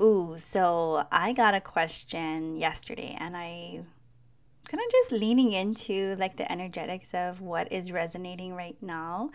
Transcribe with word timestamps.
Ooh, 0.00 0.36
so 0.38 1.04
I 1.12 1.34
got 1.34 1.52
a 1.52 1.60
question 1.60 2.56
yesterday 2.56 3.14
and 3.20 3.36
I 3.36 3.82
kind 4.66 4.82
of 4.82 4.90
just 4.90 5.12
leaning 5.12 5.52
into 5.52 6.16
like 6.16 6.38
the 6.38 6.50
energetics 6.50 7.12
of 7.12 7.42
what 7.42 7.70
is 7.70 7.92
resonating 7.92 8.54
right 8.54 8.78
now. 8.80 9.30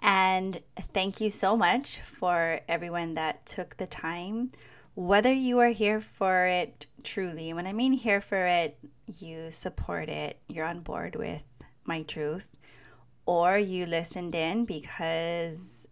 And 0.00 0.60
thank 0.94 1.20
you 1.20 1.30
so 1.30 1.56
much 1.56 1.98
for 2.04 2.60
everyone 2.68 3.14
that 3.14 3.44
took 3.44 3.78
the 3.78 3.88
time, 3.88 4.52
whether 4.94 5.32
you 5.32 5.58
are 5.58 5.70
here 5.70 6.00
for 6.00 6.46
it 6.46 6.86
truly. 7.02 7.52
When 7.52 7.66
I 7.66 7.72
mean 7.72 7.94
here 7.94 8.20
for 8.20 8.46
it, 8.46 8.78
you 9.18 9.50
support 9.50 10.08
it, 10.08 10.38
you're 10.46 10.64
on 10.64 10.80
board 10.80 11.16
with 11.16 11.42
my 11.84 12.02
truth, 12.02 12.50
or 13.26 13.58
you 13.58 13.84
listened 13.84 14.36
in 14.36 14.64
because 14.64 15.87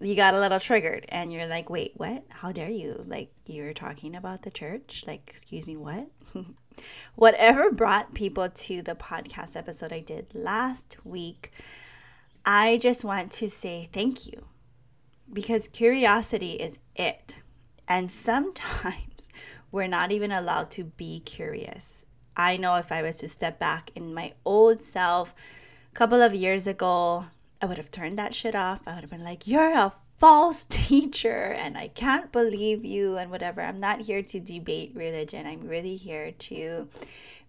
you 0.00 0.14
got 0.14 0.34
a 0.34 0.40
little 0.40 0.60
triggered 0.60 1.06
and 1.08 1.32
you're 1.32 1.46
like, 1.46 1.70
wait, 1.70 1.92
what? 1.96 2.24
How 2.28 2.52
dare 2.52 2.70
you? 2.70 3.02
Like, 3.06 3.30
you're 3.46 3.72
talking 3.72 4.14
about 4.14 4.42
the 4.42 4.50
church? 4.50 5.04
Like, 5.06 5.22
excuse 5.26 5.66
me, 5.66 5.76
what? 5.76 6.08
Whatever 7.14 7.70
brought 7.70 8.14
people 8.14 8.48
to 8.48 8.82
the 8.82 8.94
podcast 8.94 9.56
episode 9.56 9.92
I 9.92 10.00
did 10.00 10.34
last 10.34 10.98
week, 11.04 11.50
I 12.44 12.76
just 12.76 13.04
want 13.04 13.32
to 13.32 13.48
say 13.48 13.88
thank 13.92 14.26
you 14.26 14.46
because 15.32 15.68
curiosity 15.68 16.52
is 16.52 16.78
it. 16.94 17.38
And 17.88 18.12
sometimes 18.12 19.28
we're 19.72 19.86
not 19.86 20.12
even 20.12 20.30
allowed 20.30 20.70
to 20.72 20.84
be 20.84 21.20
curious. 21.20 22.04
I 22.36 22.58
know 22.58 22.76
if 22.76 22.92
I 22.92 23.02
was 23.02 23.16
to 23.18 23.28
step 23.28 23.58
back 23.58 23.90
in 23.94 24.12
my 24.12 24.34
old 24.44 24.82
self 24.82 25.34
a 25.90 25.94
couple 25.94 26.20
of 26.20 26.34
years 26.34 26.66
ago, 26.66 27.26
I 27.60 27.66
would 27.66 27.78
have 27.78 27.90
turned 27.90 28.18
that 28.18 28.34
shit 28.34 28.54
off. 28.54 28.80
I 28.86 28.94
would 28.94 29.02
have 29.02 29.10
been 29.10 29.24
like, 29.24 29.46
You're 29.46 29.72
a 29.72 29.92
false 30.16 30.64
teacher 30.68 31.52
and 31.52 31.76
I 31.76 31.88
can't 31.88 32.32
believe 32.32 32.84
you 32.84 33.16
and 33.16 33.30
whatever. 33.30 33.62
I'm 33.62 33.80
not 33.80 34.02
here 34.02 34.22
to 34.22 34.40
debate 34.40 34.92
religion. 34.94 35.46
I'm 35.46 35.66
really 35.66 35.96
here 35.96 36.32
to 36.32 36.88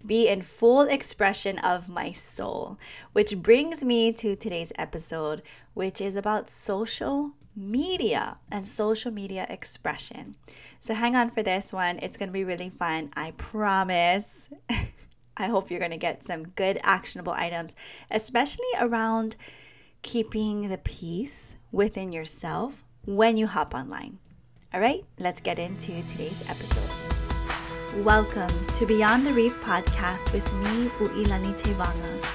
be 0.05 0.27
in 0.27 0.41
full 0.41 0.81
expression 0.81 1.57
of 1.59 1.89
my 1.89 2.11
soul. 2.11 2.77
Which 3.13 3.37
brings 3.37 3.83
me 3.83 4.11
to 4.13 4.35
today's 4.35 4.71
episode, 4.77 5.41
which 5.73 5.99
is 5.99 6.15
about 6.15 6.49
social 6.49 7.31
media 7.55 8.37
and 8.51 8.67
social 8.67 9.11
media 9.11 9.47
expression. 9.49 10.35
So 10.79 10.93
hang 10.93 11.15
on 11.15 11.31
for 11.31 11.41
this 11.41 11.73
one. 11.73 11.97
It's 11.99 12.17
going 12.17 12.29
to 12.29 12.33
be 12.33 12.43
really 12.43 12.69
fun. 12.69 13.09
I 13.15 13.31
promise. 13.31 14.49
I 15.39 15.47
hope 15.47 15.69
you're 15.69 15.79
going 15.79 15.91
to 15.91 15.97
get 15.97 16.23
some 16.23 16.49
good 16.49 16.79
actionable 16.81 17.33
items, 17.33 17.75
especially 18.09 18.65
around 18.79 19.35
keeping 20.01 20.69
the 20.69 20.77
peace 20.77 21.55
within 21.71 22.11
yourself 22.11 22.83
when 23.05 23.37
you 23.37 23.47
hop 23.47 23.73
online. 23.73 24.19
All 24.73 24.79
right, 24.79 25.03
let's 25.19 25.41
get 25.41 25.59
into 25.59 26.01
today's 26.03 26.43
episode. 26.49 26.89
Welcome 28.03 28.49
to 28.75 28.85
Beyond 28.85 29.25
the 29.25 29.33
Reef 29.33 29.55
podcast 29.61 30.31
with 30.33 30.45
me, 30.53 30.89
Uilani 30.99 31.59
Tevanga. 31.59 32.25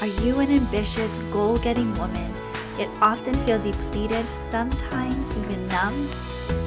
Are 0.00 0.22
you 0.24 0.40
an 0.40 0.50
ambitious, 0.50 1.18
goal 1.30 1.58
getting 1.58 1.94
woman, 1.94 2.32
yet 2.78 2.88
often 3.00 3.34
feel 3.44 3.60
depleted, 3.60 4.26
sometimes 4.30 5.30
even 5.36 5.66
numb? 5.68 6.08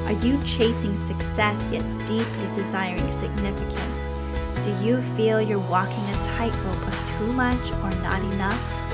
Are 0.06 0.14
you 0.14 0.42
chasing 0.44 0.96
success, 1.08 1.70
yet 1.72 1.84
deeply 2.06 2.48
desiring 2.54 3.12
significance? 3.20 4.64
Do 4.64 4.86
you 4.86 5.02
feel 5.16 5.42
you're 5.42 5.60
walking 5.60 6.04
a 6.10 6.24
tightrope 6.24 6.88
of 6.88 7.18
too 7.18 7.34
much 7.34 7.72
or 7.84 7.92
not 8.02 8.22
enough? 8.34 8.85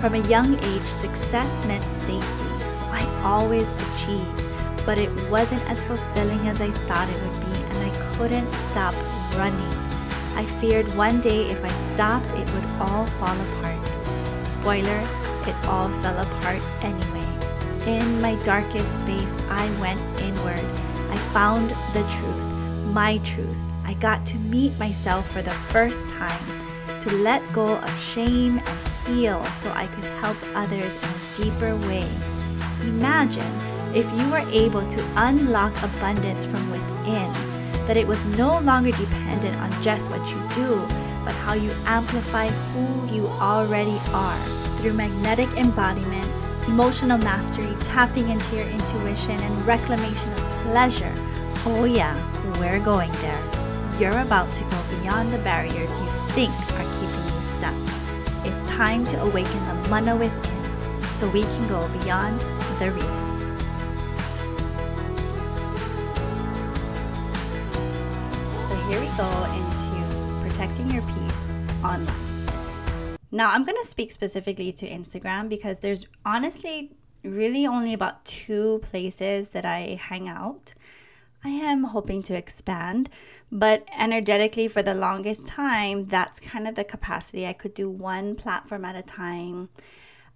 From 0.00 0.14
a 0.14 0.28
young 0.28 0.58
age, 0.64 0.82
success 0.84 1.66
meant 1.66 1.84
safety, 1.84 2.48
so 2.70 2.86
I 2.86 3.04
always 3.22 3.68
achieved, 3.68 4.42
but 4.86 4.96
it 4.96 5.10
wasn't 5.28 5.62
as 5.68 5.82
fulfilling 5.82 6.48
as 6.48 6.62
I 6.62 6.70
thought 6.88 7.10
it 7.10 7.20
would 7.20 7.40
be, 7.52 7.60
and 7.60 7.78
I 7.84 8.16
couldn't 8.16 8.50
stop 8.54 8.94
running. 9.36 9.74
I 10.36 10.46
feared 10.58 10.88
one 10.96 11.20
day 11.20 11.50
if 11.50 11.62
I 11.62 11.68
stopped, 11.68 12.32
it 12.32 12.50
would 12.54 12.64
all 12.80 13.04
fall 13.20 13.38
apart. 13.38 13.76
Spoiler, 14.42 15.06
it 15.46 15.66
all 15.66 15.90
fell 16.00 16.18
apart 16.18 16.62
anyway. 16.80 17.28
In 17.86 18.22
my 18.22 18.36
darkest 18.36 19.00
space, 19.00 19.36
I 19.50 19.68
went 19.82 20.00
inward. 20.18 20.64
I 21.10 21.16
found 21.34 21.70
the 21.92 22.08
truth, 22.16 22.94
my 22.94 23.18
truth. 23.18 23.58
I 23.84 23.92
got 23.94 24.24
to 24.26 24.36
meet 24.36 24.78
myself 24.78 25.30
for 25.30 25.42
the 25.42 25.58
first 25.68 26.08
time, 26.08 27.00
to 27.00 27.10
let 27.16 27.42
go 27.52 27.76
of 27.76 28.00
shame 28.00 28.60
and 28.64 28.89
so 29.10 29.72
I 29.72 29.88
could 29.94 30.04
help 30.04 30.36
others 30.54 30.94
in 30.94 31.02
a 31.02 31.36
deeper 31.36 31.76
way. 31.88 32.08
Imagine 32.82 33.52
if 33.92 34.06
you 34.18 34.30
were 34.30 34.44
able 34.50 34.86
to 34.88 35.04
unlock 35.16 35.74
abundance 35.82 36.44
from 36.44 36.70
within, 36.70 37.32
that 37.86 37.96
it 37.96 38.06
was 38.06 38.24
no 38.24 38.60
longer 38.60 38.92
dependent 38.92 39.56
on 39.56 39.82
just 39.82 40.10
what 40.10 40.20
you 40.30 40.40
do, 40.54 40.80
but 41.24 41.34
how 41.34 41.54
you 41.54 41.72
amplify 41.86 42.46
who 42.48 43.14
you 43.14 43.26
already 43.40 43.98
are 44.12 44.38
through 44.78 44.92
magnetic 44.92 45.48
embodiment, 45.56 46.30
emotional 46.68 47.18
mastery, 47.18 47.74
tapping 47.80 48.28
into 48.30 48.56
your 48.56 48.68
intuition, 48.68 49.32
and 49.32 49.66
reclamation 49.66 50.32
of 50.32 50.38
pleasure. 50.66 51.12
Oh, 51.66 51.84
yeah, 51.84 52.14
we're 52.60 52.78
going 52.78 53.12
there. 53.12 53.42
You're 53.98 54.20
about 54.20 54.52
to 54.52 54.62
go 54.62 54.82
beyond 55.00 55.32
the 55.32 55.38
barriers 55.38 55.98
you 55.98 56.06
think 56.30 56.54
It's 58.50 58.62
time 58.62 59.06
to 59.06 59.22
awaken 59.22 59.64
the 59.68 59.88
mana 59.88 60.16
within 60.16 61.02
so 61.14 61.28
we 61.28 61.42
can 61.42 61.68
go 61.68 61.86
beyond 62.02 62.40
the 62.80 62.90
reef. 62.90 63.04
So 68.66 68.74
here 68.88 69.00
we 69.00 69.06
go 69.16 69.30
into 69.54 69.90
protecting 70.42 70.90
your 70.90 71.02
peace 71.02 71.50
online. 71.84 72.08
Now, 73.30 73.52
I'm 73.52 73.64
going 73.64 73.78
to 73.80 73.88
speak 73.88 74.10
specifically 74.10 74.72
to 74.72 74.88
Instagram 74.88 75.48
because 75.48 75.78
there's 75.78 76.06
honestly 76.24 76.90
really 77.22 77.64
only 77.64 77.92
about 77.92 78.24
two 78.24 78.80
places 78.82 79.50
that 79.50 79.64
I 79.64 79.96
hang 80.00 80.28
out. 80.28 80.74
I 81.44 81.50
am 81.50 81.84
hoping 81.84 82.22
to 82.24 82.34
expand, 82.34 83.08
but 83.52 83.86
energetically, 83.98 84.68
for 84.68 84.82
the 84.82 84.94
longest 84.94 85.46
time, 85.46 86.04
that's 86.04 86.38
kind 86.38 86.68
of 86.68 86.74
the 86.74 86.84
capacity. 86.84 87.46
I 87.46 87.52
could 87.52 87.74
do 87.74 87.90
one 87.90 88.36
platform 88.36 88.84
at 88.84 88.96
a 88.96 89.02
time. 89.02 89.70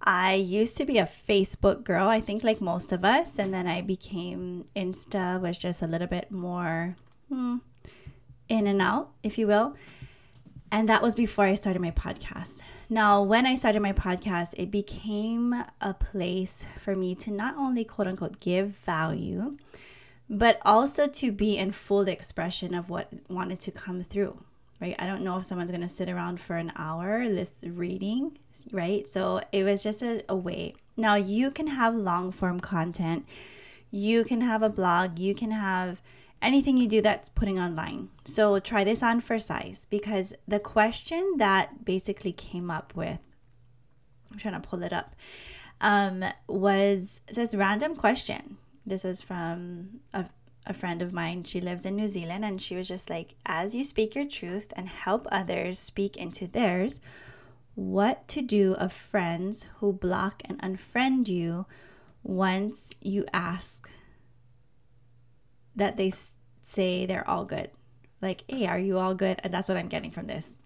I 0.01 0.33
used 0.33 0.77
to 0.77 0.85
be 0.85 0.97
a 0.97 1.09
Facebook 1.27 1.83
girl, 1.83 2.09
I 2.09 2.19
think, 2.19 2.43
like 2.43 2.61
most 2.61 2.91
of 2.91 3.05
us, 3.05 3.39
and 3.39 3.53
then 3.53 3.67
I 3.67 3.81
became 3.81 4.65
Insta, 4.75 5.39
was 5.39 5.57
just 5.57 5.81
a 5.81 5.87
little 5.87 6.07
bit 6.07 6.29
more 6.29 6.97
hmm, 7.29 7.57
in 8.49 8.67
and 8.67 8.81
out, 8.81 9.11
if 9.23 9.37
you 9.37 9.47
will. 9.47 9.75
And 10.71 10.89
that 10.89 11.01
was 11.01 11.15
before 11.15 11.45
I 11.45 11.55
started 11.55 11.81
my 11.81 11.91
podcast. 11.91 12.59
Now, 12.89 13.23
when 13.23 13.45
I 13.45 13.55
started 13.55 13.81
my 13.81 13.93
podcast, 13.93 14.53
it 14.57 14.69
became 14.69 15.55
a 15.81 15.93
place 15.93 16.65
for 16.79 16.95
me 16.95 17.15
to 17.15 17.31
not 17.31 17.55
only 17.57 17.83
quote 17.83 18.07
unquote 18.07 18.39
give 18.39 18.69
value, 18.69 19.57
but 20.29 20.59
also 20.63 21.07
to 21.07 21.31
be 21.31 21.57
in 21.57 21.71
full 21.71 22.07
expression 22.07 22.73
of 22.73 22.89
what 22.89 23.09
wanted 23.29 23.59
to 23.59 23.71
come 23.71 24.03
through 24.03 24.43
right? 24.81 24.95
I 24.99 25.07
don't 25.07 25.23
know 25.23 25.37
if 25.37 25.45
someone's 25.45 25.71
going 25.71 25.81
to 25.81 25.89
sit 25.89 26.09
around 26.09 26.41
for 26.41 26.57
an 26.57 26.73
hour 26.75 27.29
this 27.29 27.63
reading 27.65 28.37
right? 28.71 29.07
So 29.07 29.41
it 29.51 29.63
was 29.63 29.83
just 29.83 30.01
a, 30.01 30.23
a 30.27 30.35
way. 30.35 30.75
Now 30.97 31.15
you 31.15 31.51
can 31.51 31.67
have 31.67 31.95
long 31.95 32.31
form 32.31 32.59
content. 32.59 33.25
You 33.91 34.23
can 34.23 34.41
have 34.41 34.61
a 34.61 34.69
blog. 34.69 35.19
You 35.19 35.35
can 35.35 35.51
have 35.51 36.01
anything 36.41 36.77
you 36.77 36.87
do 36.87 37.01
that's 37.01 37.29
putting 37.29 37.59
online. 37.59 38.09
So 38.25 38.59
try 38.59 38.83
this 38.83 39.03
on 39.03 39.21
for 39.21 39.39
size 39.39 39.87
because 39.89 40.33
the 40.47 40.59
question 40.59 41.35
that 41.37 41.85
basically 41.85 42.31
came 42.31 42.69
up 42.69 42.95
with 42.95 43.19
i'm 44.31 44.39
trying 44.39 44.59
to 44.59 44.67
pull 44.67 44.83
it 44.83 44.91
up 44.91 45.15
um, 45.81 46.23
was 46.47 47.21
says 47.31 47.55
random 47.55 47.95
question 47.95 48.57
this 48.85 49.03
is 49.03 49.21
from 49.21 50.01
a, 50.13 50.25
a 50.65 50.73
friend 50.73 51.01
of 51.01 51.13
mine. 51.13 51.43
She 51.43 51.59
lives 51.59 51.85
in 51.85 51.95
New 51.95 52.07
Zealand, 52.07 52.45
and 52.45 52.61
she 52.61 52.75
was 52.75 52.87
just 52.87 53.09
like, 53.09 53.35
as 53.45 53.73
you 53.73 53.83
speak 53.83 54.15
your 54.15 54.27
truth 54.27 54.71
and 54.75 54.87
help 54.87 55.27
others 55.31 55.79
speak 55.79 56.15
into 56.15 56.47
theirs, 56.47 57.01
what 57.73 58.27
to 58.29 58.41
do 58.41 58.73
of 58.75 58.93
friends 58.93 59.65
who 59.79 59.91
block 59.91 60.41
and 60.45 60.61
unfriend 60.61 61.27
you 61.27 61.65
once 62.23 62.93
you 63.01 63.25
ask 63.33 63.89
that 65.75 65.97
they 65.97 66.11
say 66.63 67.05
they're 67.05 67.29
all 67.29 67.45
good. 67.45 67.69
Like, 68.21 68.43
hey, 68.47 68.65
are 68.65 68.79
you 68.79 68.97
all 68.97 69.13
good? 69.13 69.39
And 69.43 69.53
that's 69.53 69.67
what 69.67 69.77
I'm 69.77 69.89
getting 69.89 70.11
from 70.11 70.27
this. 70.27 70.57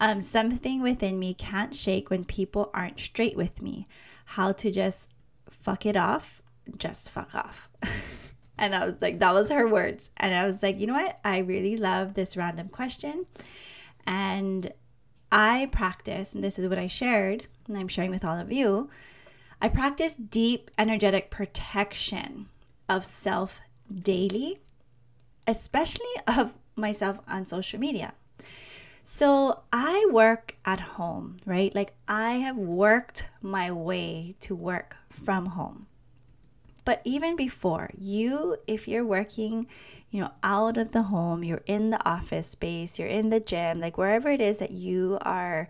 Um, 0.00 0.20
something 0.20 0.82
within 0.82 1.18
me 1.18 1.32
can't 1.34 1.74
shake 1.74 2.10
when 2.10 2.24
people 2.24 2.70
aren't 2.74 3.00
straight 3.00 3.36
with 3.36 3.62
me. 3.62 3.88
How 4.24 4.52
to 4.52 4.70
just 4.70 5.08
fuck 5.48 5.86
it 5.86 5.96
off 5.96 6.37
just 6.76 7.10
fuck 7.10 7.34
off. 7.34 7.68
and 8.58 8.74
I 8.74 8.86
was 8.86 8.96
like, 9.00 9.18
that 9.20 9.34
was 9.34 9.50
her 9.50 9.66
words. 9.66 10.10
And 10.16 10.34
I 10.34 10.46
was 10.46 10.62
like, 10.62 10.78
you 10.78 10.86
know 10.86 10.94
what? 10.94 11.18
I 11.24 11.38
really 11.38 11.76
love 11.76 12.14
this 12.14 12.36
random 12.36 12.68
question. 12.68 13.26
And 14.06 14.72
I 15.30 15.68
practice, 15.72 16.34
and 16.34 16.42
this 16.42 16.58
is 16.58 16.68
what 16.68 16.78
I 16.78 16.86
shared, 16.86 17.46
and 17.66 17.76
I'm 17.76 17.88
sharing 17.88 18.10
with 18.10 18.24
all 18.24 18.38
of 18.38 18.50
you. 18.50 18.88
I 19.60 19.68
practice 19.68 20.14
deep 20.14 20.70
energetic 20.78 21.30
protection 21.30 22.46
of 22.88 23.04
self 23.04 23.60
daily 23.92 24.60
especially 25.48 26.14
of 26.26 26.54
myself 26.76 27.18
on 27.26 27.46
social 27.46 27.80
media. 27.80 28.12
So 29.02 29.62
I 29.72 30.06
work 30.12 30.56
at 30.66 30.80
home, 30.80 31.38
right? 31.46 31.74
Like 31.74 31.94
I 32.06 32.32
have 32.34 32.58
worked 32.58 33.24
my 33.40 33.72
way 33.72 34.36
to 34.40 34.54
work 34.54 34.96
from 35.08 35.46
home. 35.46 35.86
But 36.88 37.02
even 37.04 37.36
before, 37.36 37.90
you, 38.00 38.56
if 38.66 38.88
you're 38.88 39.04
working, 39.04 39.66
you 40.10 40.22
know, 40.22 40.30
out 40.42 40.78
of 40.78 40.92
the 40.92 41.02
home, 41.02 41.44
you're 41.44 41.60
in 41.66 41.90
the 41.90 42.02
office 42.08 42.46
space, 42.46 42.98
you're 42.98 43.06
in 43.06 43.28
the 43.28 43.40
gym, 43.40 43.78
like 43.78 43.98
wherever 43.98 44.30
it 44.30 44.40
is 44.40 44.56
that 44.56 44.70
you 44.70 45.18
are 45.20 45.68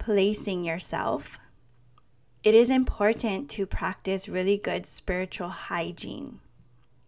placing 0.00 0.64
yourself, 0.64 1.38
it 2.42 2.56
is 2.56 2.70
important 2.70 3.48
to 3.50 3.66
practice 3.66 4.28
really 4.28 4.56
good 4.56 4.84
spiritual 4.84 5.50
hygiene 5.50 6.40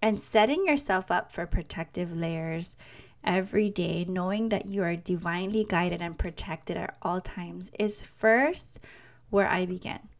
and 0.01 0.21
setting 0.21 0.65
yourself 0.65 1.11
up 1.11 1.33
for 1.33 1.45
protective 1.45 2.17
layers 2.17 2.77
every 3.25 3.69
day, 3.69 4.07
knowing 4.09 4.49
that 4.51 4.67
you 4.67 4.81
are 4.85 4.95
divinely 4.95 5.67
guided 5.69 6.01
and 6.01 6.19
protected 6.19 6.77
at 6.77 6.97
all 7.03 7.21
times, 7.21 7.73
is 7.81 8.01
first 8.01 8.79
where 9.29 9.49
I 9.49 9.67
begin. 9.67 10.12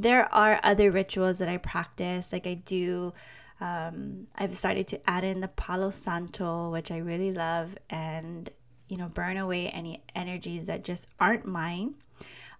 There 0.00 0.32
are 0.34 0.58
other 0.62 0.90
rituals 0.90 1.40
that 1.40 1.48
I 1.50 1.58
practice, 1.58 2.32
like 2.32 2.46
I 2.46 2.54
do. 2.54 3.12
Um, 3.60 4.28
I've 4.34 4.56
started 4.56 4.88
to 4.88 5.00
add 5.10 5.24
in 5.24 5.40
the 5.40 5.48
Palo 5.48 5.90
Santo, 5.90 6.70
which 6.70 6.90
I 6.90 6.96
really 6.96 7.34
love, 7.34 7.76
and 7.90 8.48
you 8.88 8.96
know, 8.96 9.08
burn 9.08 9.36
away 9.36 9.68
any 9.68 10.02
energies 10.14 10.68
that 10.68 10.84
just 10.84 11.06
aren't 11.20 11.44
mine. 11.44 11.96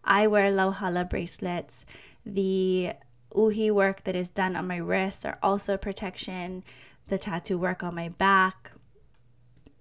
I 0.04 0.26
wear 0.26 0.52
Lauhala 0.52 1.08
bracelets. 1.08 1.86
The 2.26 2.92
uhi 3.34 3.70
work 3.70 4.04
that 4.04 4.14
is 4.14 4.28
done 4.28 4.54
on 4.54 4.66
my 4.66 4.76
wrists 4.76 5.24
are 5.24 5.38
also 5.42 5.78
protection. 5.78 6.62
The 7.08 7.16
tattoo 7.16 7.56
work 7.56 7.82
on 7.82 7.94
my 7.94 8.10
back, 8.10 8.72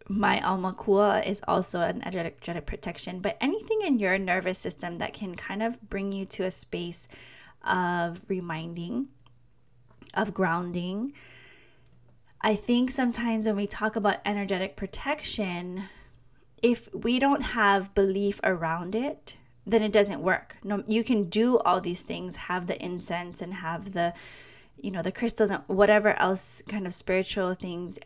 my 0.07 0.39
aumakua 0.39 1.27
is 1.27 1.41
also 1.45 1.81
an 1.81 2.01
energetic 2.03 2.65
protection, 2.65 3.19
but 3.19 3.35
anything 3.41 3.81
in 3.85 3.99
your 3.99 4.17
nervous 4.17 4.59
system 4.59 4.95
that 4.99 5.13
can 5.13 5.35
kind 5.35 5.61
of 5.61 5.89
bring 5.89 6.13
you 6.13 6.25
to 6.25 6.45
a 6.45 6.51
space 6.51 7.09
of 7.63 8.21
reminding, 8.27 9.07
of 10.13 10.33
grounding. 10.33 11.13
I 12.41 12.55
think 12.55 12.91
sometimes 12.91 13.45
when 13.45 13.55
we 13.55 13.67
talk 13.67 13.95
about 13.95 14.17
energetic 14.25 14.75
protection, 14.75 15.85
if 16.61 16.93
we 16.93 17.19
don't 17.19 17.41
have 17.41 17.93
belief 17.93 18.39
around 18.43 18.95
it, 18.95 19.35
then 19.65 19.83
it 19.83 19.91
doesn't 19.91 20.21
work. 20.21 20.57
No, 20.63 20.83
you 20.87 21.03
can 21.03 21.29
do 21.29 21.59
all 21.59 21.81
these 21.81 22.01
things, 22.01 22.35
have 22.47 22.67
the 22.67 22.83
incense 22.83 23.41
and 23.41 23.55
have 23.55 23.93
the, 23.93 24.13
you 24.77 24.89
know, 24.89 25.01
the 25.01 25.11
crystals 25.11 25.49
and 25.49 25.63
whatever 25.67 26.17
else 26.19 26.63
kind 26.67 26.87
of 26.87 26.93
spiritual 26.93 27.53
things, 27.53 27.99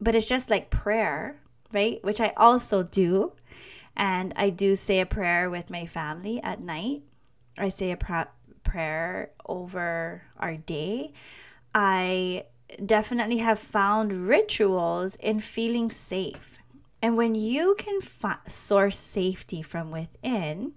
but 0.00 0.14
it's 0.14 0.28
just 0.28 0.50
like 0.50 0.70
prayer 0.70 1.40
right? 1.72 2.02
Which 2.02 2.20
I 2.20 2.32
also 2.36 2.82
do. 2.82 3.32
And 3.96 4.32
I 4.36 4.50
do 4.50 4.76
say 4.76 5.00
a 5.00 5.06
prayer 5.06 5.50
with 5.50 5.70
my 5.70 5.86
family 5.86 6.40
at 6.42 6.60
night. 6.60 7.02
I 7.56 7.68
say 7.68 7.90
a 7.90 7.96
pra- 7.96 8.28
prayer 8.68 9.30
over 9.46 10.22
our 10.38 10.56
day. 10.56 11.12
I 11.74 12.44
definitely 12.84 13.38
have 13.38 13.58
found 13.58 14.28
rituals 14.28 15.16
in 15.16 15.40
feeling 15.40 15.90
safe. 15.90 16.58
And 17.00 17.16
when 17.16 17.34
you 17.34 17.74
can 17.78 18.00
fa- 18.00 18.40
source 18.48 18.98
safety 18.98 19.62
from 19.62 19.90
within, 19.90 20.72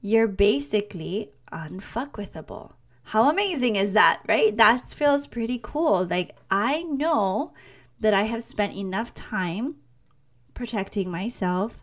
you're 0.00 0.28
basically 0.28 1.30
unfuckwithable. 1.52 2.72
How 3.10 3.30
amazing 3.30 3.76
is 3.76 3.92
that, 3.92 4.22
right? 4.26 4.56
That 4.56 4.90
feels 4.90 5.26
pretty 5.26 5.60
cool. 5.62 6.04
Like, 6.04 6.36
I 6.50 6.82
know 6.82 7.52
that 8.00 8.12
I 8.14 8.24
have 8.24 8.42
spent 8.42 8.74
enough 8.74 9.14
time 9.14 9.76
protecting 10.54 11.10
myself, 11.10 11.82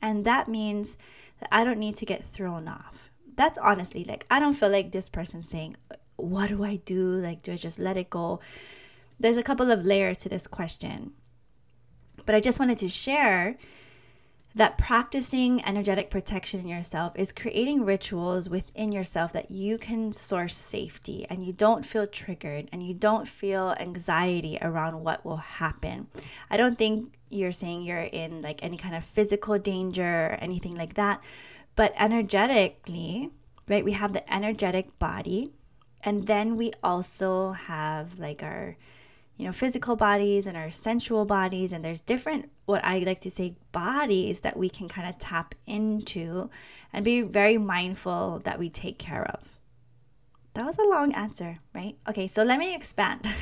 and 0.00 0.24
that 0.24 0.48
means 0.48 0.96
that 1.40 1.48
I 1.52 1.64
don't 1.64 1.78
need 1.78 1.96
to 1.96 2.06
get 2.06 2.24
thrown 2.24 2.68
off. 2.68 3.03
That's 3.36 3.58
honestly 3.58 4.04
like, 4.04 4.26
I 4.30 4.40
don't 4.40 4.54
feel 4.54 4.70
like 4.70 4.92
this 4.92 5.08
person 5.08 5.42
saying, 5.42 5.76
What 6.16 6.48
do 6.48 6.64
I 6.64 6.76
do? 6.76 7.10
Like, 7.10 7.42
do 7.42 7.52
I 7.52 7.56
just 7.56 7.78
let 7.78 7.96
it 7.96 8.10
go? 8.10 8.40
There's 9.18 9.36
a 9.36 9.42
couple 9.42 9.70
of 9.70 9.84
layers 9.84 10.18
to 10.18 10.28
this 10.28 10.46
question. 10.46 11.12
But 12.26 12.34
I 12.34 12.40
just 12.40 12.58
wanted 12.58 12.78
to 12.78 12.88
share 12.88 13.56
that 14.56 14.78
practicing 14.78 15.64
energetic 15.64 16.10
protection 16.10 16.60
in 16.60 16.68
yourself 16.68 17.12
is 17.16 17.32
creating 17.32 17.84
rituals 17.84 18.48
within 18.48 18.92
yourself 18.92 19.32
that 19.32 19.50
you 19.50 19.76
can 19.76 20.12
source 20.12 20.54
safety 20.56 21.26
and 21.28 21.44
you 21.44 21.52
don't 21.52 21.84
feel 21.84 22.06
triggered 22.06 22.68
and 22.70 22.86
you 22.86 22.94
don't 22.94 23.26
feel 23.26 23.74
anxiety 23.80 24.56
around 24.62 25.02
what 25.02 25.24
will 25.24 25.38
happen. 25.38 26.06
I 26.48 26.56
don't 26.56 26.78
think 26.78 27.18
you're 27.28 27.50
saying 27.50 27.82
you're 27.82 27.98
in 27.98 28.42
like 28.42 28.60
any 28.62 28.76
kind 28.76 28.94
of 28.94 29.04
physical 29.04 29.58
danger 29.58 30.26
or 30.26 30.38
anything 30.40 30.76
like 30.76 30.94
that, 30.94 31.20
but 31.76 31.92
energetically, 31.98 33.30
right? 33.68 33.84
We 33.84 33.92
have 33.92 34.12
the 34.12 34.32
energetic 34.32 34.98
body 34.98 35.52
and 36.04 36.26
then 36.26 36.56
we 36.56 36.72
also 36.82 37.52
have 37.52 38.18
like 38.18 38.42
our 38.42 38.76
you 39.36 39.44
know 39.44 39.52
physical 39.52 39.96
bodies 39.96 40.46
and 40.46 40.56
our 40.56 40.70
sensual 40.70 41.24
bodies 41.24 41.72
and 41.72 41.84
there's 41.84 42.00
different 42.00 42.50
what 42.66 42.84
i 42.84 42.98
like 42.98 43.20
to 43.20 43.30
say 43.30 43.56
bodies 43.72 44.40
that 44.40 44.56
we 44.56 44.68
can 44.68 44.88
kind 44.88 45.08
of 45.08 45.18
tap 45.18 45.54
into 45.66 46.48
and 46.92 47.04
be 47.04 47.22
very 47.22 47.58
mindful 47.58 48.40
that 48.44 48.56
we 48.56 48.70
take 48.70 48.98
care 48.98 49.28
of. 49.28 49.58
That 50.54 50.64
was 50.64 50.78
a 50.78 50.84
long 50.84 51.12
answer 51.14 51.58
right? 51.74 51.96
Okay 52.08 52.28
so 52.28 52.42
let 52.44 52.58
me 52.58 52.74
expand. 52.74 53.26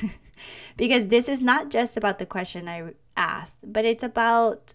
Because 0.76 1.06
this 1.06 1.29
is 1.29 1.40
not 1.40 1.70
just 1.70 1.96
about 1.96 2.19
the 2.19 2.26
question 2.26 2.67
i 2.67 2.94
asked 3.17 3.61
but 3.73 3.84
it's 3.84 4.02
about 4.02 4.75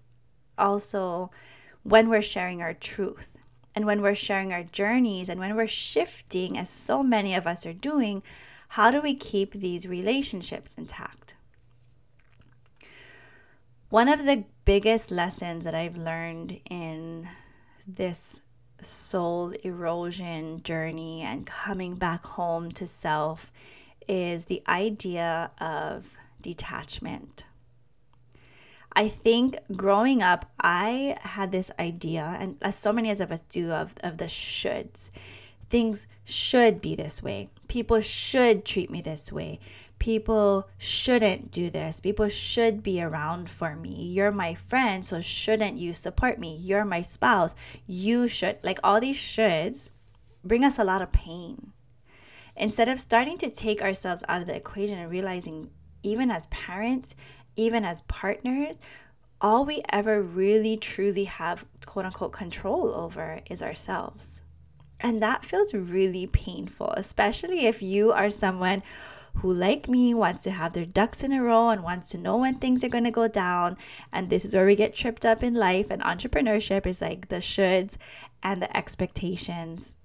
also 0.58 1.30
when 1.84 2.08
we're 2.08 2.22
sharing 2.22 2.62
our 2.62 2.74
truth 2.74 3.37
and 3.78 3.86
when 3.86 4.02
we're 4.02 4.16
sharing 4.16 4.52
our 4.52 4.64
journeys 4.64 5.30
and 5.30 5.40
when 5.40 5.56
we're 5.56 5.68
shifting 5.68 6.58
as 6.58 6.68
so 6.68 7.04
many 7.04 7.36
of 7.36 7.46
us 7.46 7.64
are 7.64 7.74
doing 7.74 8.24
how 8.70 8.90
do 8.90 9.00
we 9.00 9.14
keep 9.14 9.54
these 9.54 9.86
relationships 9.88 10.74
intact? 10.74 11.36
One 13.90 14.08
of 14.08 14.26
the 14.26 14.46
biggest 14.66 15.12
lessons 15.12 15.64
that 15.64 15.76
I've 15.76 15.96
learned 15.96 16.60
in 16.68 17.30
this 17.88 18.40
soul 18.82 19.52
erosion 19.64 20.64
journey 20.64 21.22
and 21.22 21.46
coming 21.46 21.98
back 21.98 22.26
home 22.26 22.72
to 22.72 22.88
self 22.88 23.52
is 24.08 24.46
the 24.46 24.64
idea 24.68 25.52
of 25.62 26.18
detachment. 26.42 27.44
I 28.98 29.08
think 29.08 29.58
growing 29.76 30.24
up, 30.24 30.50
I 30.60 31.18
had 31.22 31.52
this 31.52 31.70
idea, 31.80 32.36
and 32.40 32.58
as 32.64 32.76
so 32.78 32.92
many 32.92 33.12
of 33.12 33.32
us 33.32 33.44
do, 33.44 33.72
of, 33.72 33.94
of 34.02 34.18
the 34.18 34.26
shoulds 34.26 35.12
things 35.70 36.08
should 36.26 36.82
be 36.82 36.96
this 36.96 37.22
way. 37.22 37.50
People 37.68 38.02
should 38.02 38.66
treat 38.66 38.90
me 38.90 39.02
this 39.02 39.32
way. 39.32 39.60
People 40.00 40.70
shouldn't 40.78 41.52
do 41.52 41.70
this. 41.70 42.00
People 42.00 42.30
should 42.30 42.84
be 42.84 43.02
around 43.02 43.50
for 43.50 43.76
me. 43.76 44.06
You're 44.06 44.32
my 44.32 44.54
friend, 44.54 45.06
so 45.06 45.22
shouldn't 45.22 45.78
you 45.78 45.94
support 45.94 46.40
me? 46.40 46.56
You're 46.56 46.86
my 46.86 47.02
spouse. 47.02 47.56
You 47.88 48.28
should. 48.28 48.60
Like 48.64 48.80
all 48.84 49.02
these 49.02 49.18
shoulds 49.18 49.90
bring 50.44 50.64
us 50.64 50.78
a 50.78 50.84
lot 50.84 51.02
of 51.02 51.12
pain. 51.12 51.74
Instead 52.56 52.90
of 52.90 53.00
starting 53.00 53.38
to 53.40 53.50
take 53.50 53.82
ourselves 53.82 54.24
out 54.28 54.42
of 54.42 54.48
the 54.48 54.56
equation 54.56 54.98
and 54.98 55.12
realizing, 55.12 55.72
even 56.04 56.32
as 56.32 56.46
parents, 56.48 57.16
even 57.58 57.84
as 57.84 58.02
partners, 58.02 58.78
all 59.42 59.66
we 59.66 59.84
ever 59.90 60.22
really 60.22 60.78
truly 60.78 61.26
have 61.26 61.66
quote 61.86 62.06
unquote 62.06 62.32
control 62.32 62.92
over 62.94 63.42
is 63.50 63.62
ourselves. 63.62 64.42
And 65.00 65.22
that 65.22 65.46
feels 65.46 65.74
really 65.74 66.26
painful, 66.26 66.92
especially 66.98 67.68
if 67.68 67.82
you 67.82 68.12
are 68.12 68.30
someone 68.30 68.82
who, 69.36 69.54
like 69.54 69.88
me, 69.88 70.14
wants 70.16 70.42
to 70.44 70.52
have 70.52 70.74
their 70.74 70.86
ducks 70.86 71.24
in 71.24 71.32
a 71.32 71.44
row 71.44 71.70
and 71.70 71.84
wants 71.84 72.10
to 72.10 72.18
know 72.18 72.38
when 72.38 72.56
things 72.56 72.84
are 72.84 72.90
going 72.90 73.04
to 73.04 73.12
go 73.12 73.28
down. 73.28 73.78
And 74.12 74.30
this 74.30 74.44
is 74.44 74.56
where 74.56 74.66
we 74.66 74.76
get 74.76 74.96
tripped 74.96 75.26
up 75.26 75.44
in 75.44 75.54
life. 75.54 75.92
And 75.92 76.02
entrepreneurship 76.02 76.88
is 76.88 77.02
like 77.02 77.30
the 77.30 77.36
shoulds 77.36 77.98
and 78.42 78.62
the 78.62 78.76
expectations 78.76 79.96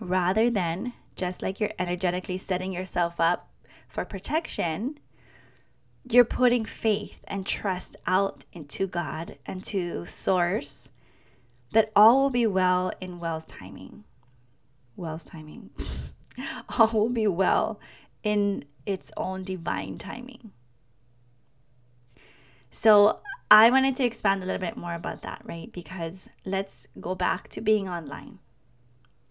rather 0.00 0.50
than 0.50 0.92
just 1.16 1.42
like 1.42 1.58
you're 1.58 1.72
energetically 1.78 2.38
setting 2.38 2.72
yourself 2.72 3.18
up 3.18 3.50
for 3.88 4.04
protection. 4.04 4.98
You're 6.10 6.24
putting 6.24 6.64
faith 6.64 7.20
and 7.24 7.44
trust 7.44 7.94
out 8.06 8.46
into 8.52 8.86
God 8.86 9.36
and 9.44 9.62
to 9.64 10.06
Source 10.06 10.88
that 11.72 11.92
all 11.94 12.22
will 12.22 12.30
be 12.30 12.46
well 12.46 12.90
in 12.98 13.18
Well's 13.18 13.44
timing. 13.44 14.04
Well's 14.96 15.24
timing. 15.24 15.68
all 16.78 16.88
will 16.88 17.10
be 17.10 17.26
well 17.26 17.78
in 18.22 18.64
its 18.86 19.12
own 19.18 19.44
divine 19.44 19.98
timing. 19.98 20.52
So, 22.70 23.20
I 23.50 23.70
wanted 23.70 23.96
to 23.96 24.04
expand 24.04 24.42
a 24.42 24.46
little 24.46 24.60
bit 24.60 24.76
more 24.76 24.94
about 24.94 25.22
that, 25.22 25.42
right? 25.44 25.70
Because 25.72 26.28
let's 26.44 26.86
go 27.00 27.14
back 27.14 27.48
to 27.50 27.60
being 27.60 27.88
online. 27.88 28.38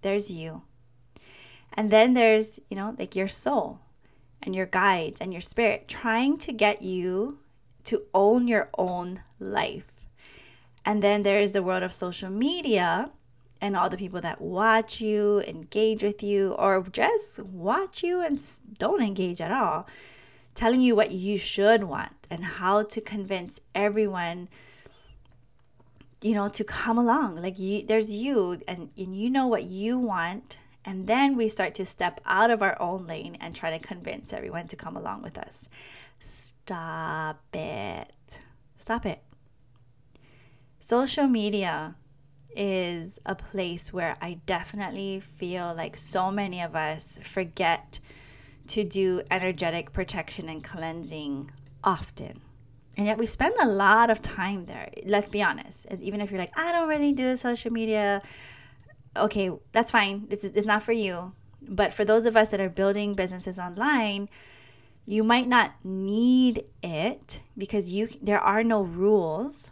There's 0.01 0.29
you. 0.29 0.63
And 1.74 1.91
then 1.91 2.13
there's, 2.13 2.60
you 2.69 2.75
know, 2.75 2.96
like 2.98 3.15
your 3.15 3.27
soul. 3.27 3.79
And 4.41 4.56
your 4.56 4.65
guides 4.65 5.20
and 5.20 5.32
your 5.34 5.41
spirit 5.41 5.88
trying 5.88 6.38
to 6.38 6.53
get 6.53 6.82
you 6.82 7.39
to 7.86 8.03
own 8.13 8.48
your 8.48 8.70
own 8.77 9.22
life. 9.39 9.91
And 10.86 11.03
then 11.03 11.24
there 11.24 11.39
is 11.39 11.53
the 11.53 11.63
world 11.63 11.84
of 11.84 11.94
social 11.94 12.29
media 12.29 13.12
and 13.60 13.75
all 13.75 13.89
the 13.89 13.98
people 13.98 14.22
that 14.22 14.39
watch 14.39 15.01
you, 15.01 15.41
engage 15.41 16.03
with 16.03 16.22
you, 16.22 16.53
or 16.53 16.86
just 16.91 17.39
watch 17.39 18.03
you 18.03 18.22
and 18.22 18.39
don't 18.77 19.01
engage 19.01 19.41
at 19.41 19.51
all, 19.51 19.88
telling 20.53 20.82
you 20.82 20.96
what 20.96 21.12
you 21.12 21.38
should 21.38 21.84
want 21.84 22.13
and 22.29 22.46
how 22.46 22.84
to 22.84 23.01
convince 23.01 23.60
everyone 23.74 24.48
you 26.22 26.34
know 26.34 26.50
to 26.50 26.63
come 26.63 26.98
along 26.98 27.36
like 27.36 27.60
you 27.60 27.86
there's 27.86 28.10
you 28.10 28.60
and, 28.67 28.89
and 28.98 29.15
you 29.15 29.29
know 29.29 29.46
what 29.46 29.65
you 29.65 30.00
want 30.00 30.58
and 30.88 31.06
then 31.06 31.36
we 31.36 31.50
start 31.50 31.75
to 31.75 31.86
step 31.86 32.22
out 32.25 32.50
of 32.50 32.62
our 32.62 32.82
own 32.82 33.08
lane 33.08 33.38
and 33.41 33.53
try 33.53 33.70
to 33.70 33.77
convince 33.77 34.32
everyone 34.32 34.67
to 34.70 34.77
come 34.77 34.96
along 34.96 35.22
with 35.22 35.38
us. 35.38 35.67
Stop 36.22 37.44
it. 37.53 38.39
Stop 38.77 39.06
it. 39.06 39.22
Social 40.79 41.27
media 41.27 41.96
is 42.56 43.20
a 43.25 43.36
place 43.36 43.91
where 43.91 44.15
I 44.22 44.39
definitely 44.46 45.20
feel 45.20 45.75
like 45.75 45.98
so 45.98 46.32
many 46.32 46.62
of 46.62 46.74
us 46.74 47.20
forget 47.22 48.00
to 48.67 48.86
do 48.86 49.24
energetic 49.29 49.91
protection 49.91 50.48
and 50.48 50.63
cleansing 50.63 51.51
often. 51.84 52.39
And 52.96 53.08
yet 53.08 53.17
we 53.17 53.25
spend 53.25 53.56
a 53.62 53.67
lot 53.67 54.10
of 54.10 54.22
time 54.22 54.63
there. 54.63 54.89
Let's 55.06 55.27
be 55.27 55.44
honest. 55.44 55.86
Even 56.00 56.22
if 56.22 56.32
you're 56.32 56.39
like, 56.39 56.58
I 56.58 56.72
don't 56.72 56.88
really 56.88 57.12
do 57.12 57.36
social 57.36 57.74
media, 57.74 58.22
okay, 59.17 59.51
that's 59.71 59.91
fine. 59.91 60.27
It's, 60.29 60.43
it's 60.43 60.65
not 60.65 60.83
for 60.83 60.91
you. 60.91 61.33
But 61.62 61.93
for 61.93 62.05
those 62.05 62.25
of 62.25 62.38
us 62.38 62.50
that 62.50 62.62
are 62.62 62.69
building 62.69 63.13
businesses 63.13 63.59
online, 63.59 64.29
you 65.05 65.24
might 65.24 65.47
not 65.47 65.74
need 65.83 66.65
it 66.83 67.39
because 67.57 67.89
you 67.89 68.09
there 68.21 68.39
are 68.39 68.63
no 68.63 68.81
rules. 68.81 69.71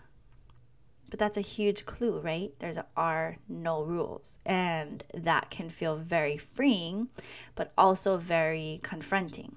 But 1.09 1.19
that's 1.19 1.37
a 1.37 1.41
huge 1.41 1.85
clue, 1.85 2.19
right? 2.19 2.51
There's 2.59 2.77
are 2.97 3.37
no 3.47 3.83
rules. 3.83 4.39
And 4.45 5.03
that 5.13 5.49
can 5.49 5.69
feel 5.69 5.97
very 5.97 6.37
freeing, 6.37 7.09
but 7.53 7.71
also 7.77 8.17
very 8.17 8.79
confronting. 8.83 9.55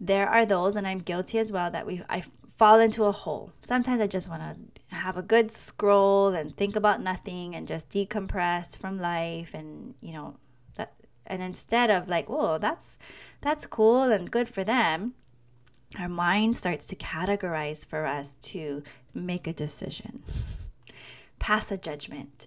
There 0.00 0.28
are 0.28 0.46
those, 0.46 0.76
and 0.76 0.86
I'm 0.86 0.98
guilty 0.98 1.38
as 1.38 1.52
well, 1.52 1.70
that 1.70 1.86
we 1.86 2.02
I 2.08 2.22
fall 2.62 2.78
into 2.78 3.02
a 3.02 3.10
hole. 3.10 3.50
Sometimes 3.60 4.00
I 4.00 4.06
just 4.06 4.28
want 4.28 4.40
to 4.40 4.94
have 4.94 5.16
a 5.16 5.22
good 5.22 5.50
scroll 5.50 6.28
and 6.28 6.56
think 6.56 6.76
about 6.76 7.02
nothing 7.02 7.56
and 7.56 7.66
just 7.66 7.90
decompress 7.90 8.76
from 8.76 9.00
life 9.00 9.52
and, 9.52 9.94
you 10.00 10.12
know, 10.12 10.36
that 10.76 10.92
and 11.26 11.42
instead 11.42 11.90
of 11.90 12.06
like, 12.06 12.28
"Whoa, 12.28 12.58
that's 12.58 12.98
that's 13.40 13.66
cool 13.66 14.02
and 14.02 14.30
good 14.30 14.48
for 14.48 14.62
them." 14.62 15.14
Our 15.98 16.08
mind 16.08 16.56
starts 16.56 16.86
to 16.86 16.94
categorize 16.94 17.84
for 17.84 18.06
us 18.06 18.36
to 18.52 18.84
make 19.12 19.48
a 19.48 19.52
decision, 19.52 20.22
pass 21.40 21.72
a 21.72 21.76
judgment. 21.76 22.46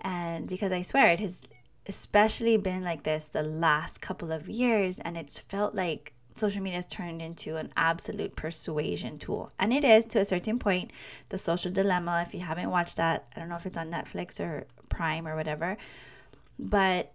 And 0.00 0.48
because 0.48 0.72
I 0.72 0.80
swear 0.80 1.08
it 1.08 1.20
has 1.20 1.42
especially 1.86 2.56
been 2.56 2.82
like 2.82 3.02
this 3.02 3.28
the 3.28 3.42
last 3.42 4.00
couple 4.00 4.32
of 4.32 4.48
years 4.48 4.98
and 4.98 5.18
it's 5.18 5.38
felt 5.38 5.74
like 5.74 6.14
social 6.36 6.62
media 6.62 6.78
has 6.78 6.86
turned 6.86 7.20
into 7.20 7.56
an 7.56 7.72
absolute 7.76 8.36
persuasion 8.36 9.18
tool. 9.18 9.52
And 9.58 9.72
it 9.72 9.84
is 9.84 10.04
to 10.06 10.20
a 10.20 10.24
certain 10.24 10.58
point. 10.58 10.90
The 11.28 11.38
Social 11.38 11.70
Dilemma, 11.70 12.24
if 12.26 12.34
you 12.34 12.40
haven't 12.40 12.70
watched 12.70 12.96
that, 12.96 13.26
I 13.34 13.40
don't 13.40 13.48
know 13.48 13.56
if 13.56 13.66
it's 13.66 13.78
on 13.78 13.90
Netflix 13.90 14.40
or 14.40 14.66
Prime 14.88 15.26
or 15.26 15.36
whatever, 15.36 15.76
but 16.58 17.12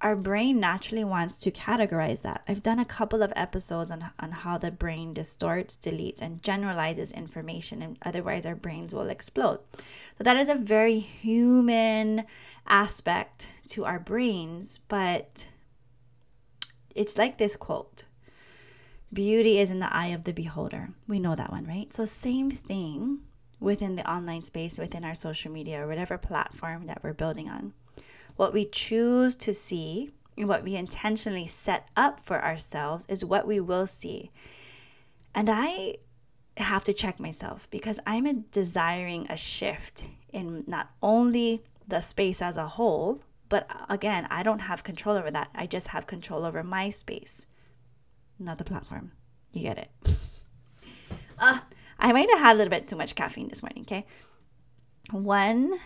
our 0.00 0.14
brain 0.14 0.60
naturally 0.60 1.04
wants 1.04 1.38
to 1.38 1.50
categorize 1.50 2.22
that. 2.22 2.42
I've 2.46 2.62
done 2.62 2.78
a 2.78 2.84
couple 2.84 3.22
of 3.22 3.32
episodes 3.34 3.90
on, 3.90 4.10
on 4.20 4.30
how 4.30 4.58
the 4.58 4.70
brain 4.70 5.14
distorts, 5.14 5.76
deletes, 5.76 6.20
and 6.20 6.42
generalizes 6.42 7.12
information, 7.12 7.80
and 7.80 7.96
otherwise 8.04 8.44
our 8.44 8.54
brains 8.54 8.92
will 8.92 9.08
explode. 9.08 9.60
So, 10.18 10.24
that 10.24 10.36
is 10.36 10.50
a 10.50 10.54
very 10.54 10.98
human 10.98 12.24
aspect 12.68 13.48
to 13.68 13.84
our 13.86 13.98
brains, 13.98 14.80
but 14.88 15.46
it's 16.94 17.16
like 17.16 17.38
this 17.38 17.56
quote 17.56 18.04
Beauty 19.16 19.58
is 19.58 19.70
in 19.70 19.78
the 19.78 19.90
eye 19.90 20.08
of 20.08 20.24
the 20.24 20.32
beholder. 20.34 20.90
We 21.08 21.18
know 21.18 21.34
that 21.34 21.50
one, 21.50 21.64
right? 21.64 21.90
So, 21.90 22.04
same 22.04 22.50
thing 22.50 23.20
within 23.58 23.96
the 23.96 24.06
online 24.06 24.42
space, 24.42 24.76
within 24.76 25.04
our 25.04 25.14
social 25.14 25.50
media 25.50 25.82
or 25.82 25.86
whatever 25.88 26.18
platform 26.18 26.84
that 26.84 27.02
we're 27.02 27.14
building 27.14 27.48
on. 27.48 27.72
What 28.36 28.52
we 28.52 28.66
choose 28.66 29.34
to 29.36 29.54
see 29.54 30.10
and 30.36 30.46
what 30.46 30.62
we 30.62 30.76
intentionally 30.76 31.46
set 31.46 31.88
up 31.96 32.26
for 32.26 32.44
ourselves 32.44 33.06
is 33.08 33.24
what 33.24 33.46
we 33.46 33.58
will 33.58 33.86
see. 33.86 34.32
And 35.34 35.48
I 35.50 35.94
have 36.58 36.84
to 36.84 36.92
check 36.92 37.18
myself 37.18 37.70
because 37.70 37.98
I'm 38.06 38.42
desiring 38.52 39.28
a 39.30 39.36
shift 39.38 40.04
in 40.30 40.62
not 40.66 40.90
only 41.02 41.64
the 41.88 42.02
space 42.02 42.42
as 42.42 42.58
a 42.58 42.68
whole, 42.68 43.22
but 43.48 43.66
again, 43.88 44.26
I 44.28 44.42
don't 44.42 44.68
have 44.68 44.84
control 44.84 45.16
over 45.16 45.30
that. 45.30 45.48
I 45.54 45.64
just 45.64 45.88
have 45.88 46.06
control 46.06 46.44
over 46.44 46.62
my 46.62 46.90
space 46.90 47.46
not 48.38 48.58
the 48.58 48.64
platform. 48.64 49.12
You 49.52 49.62
get 49.62 49.78
it. 49.78 49.90
uh, 51.38 51.60
I 51.98 52.12
might 52.12 52.30
have 52.30 52.40
had 52.40 52.56
a 52.56 52.58
little 52.58 52.70
bit 52.70 52.88
too 52.88 52.96
much 52.96 53.14
caffeine 53.14 53.48
this 53.48 53.62
morning, 53.62 53.82
okay? 53.82 54.06
One 55.10 55.78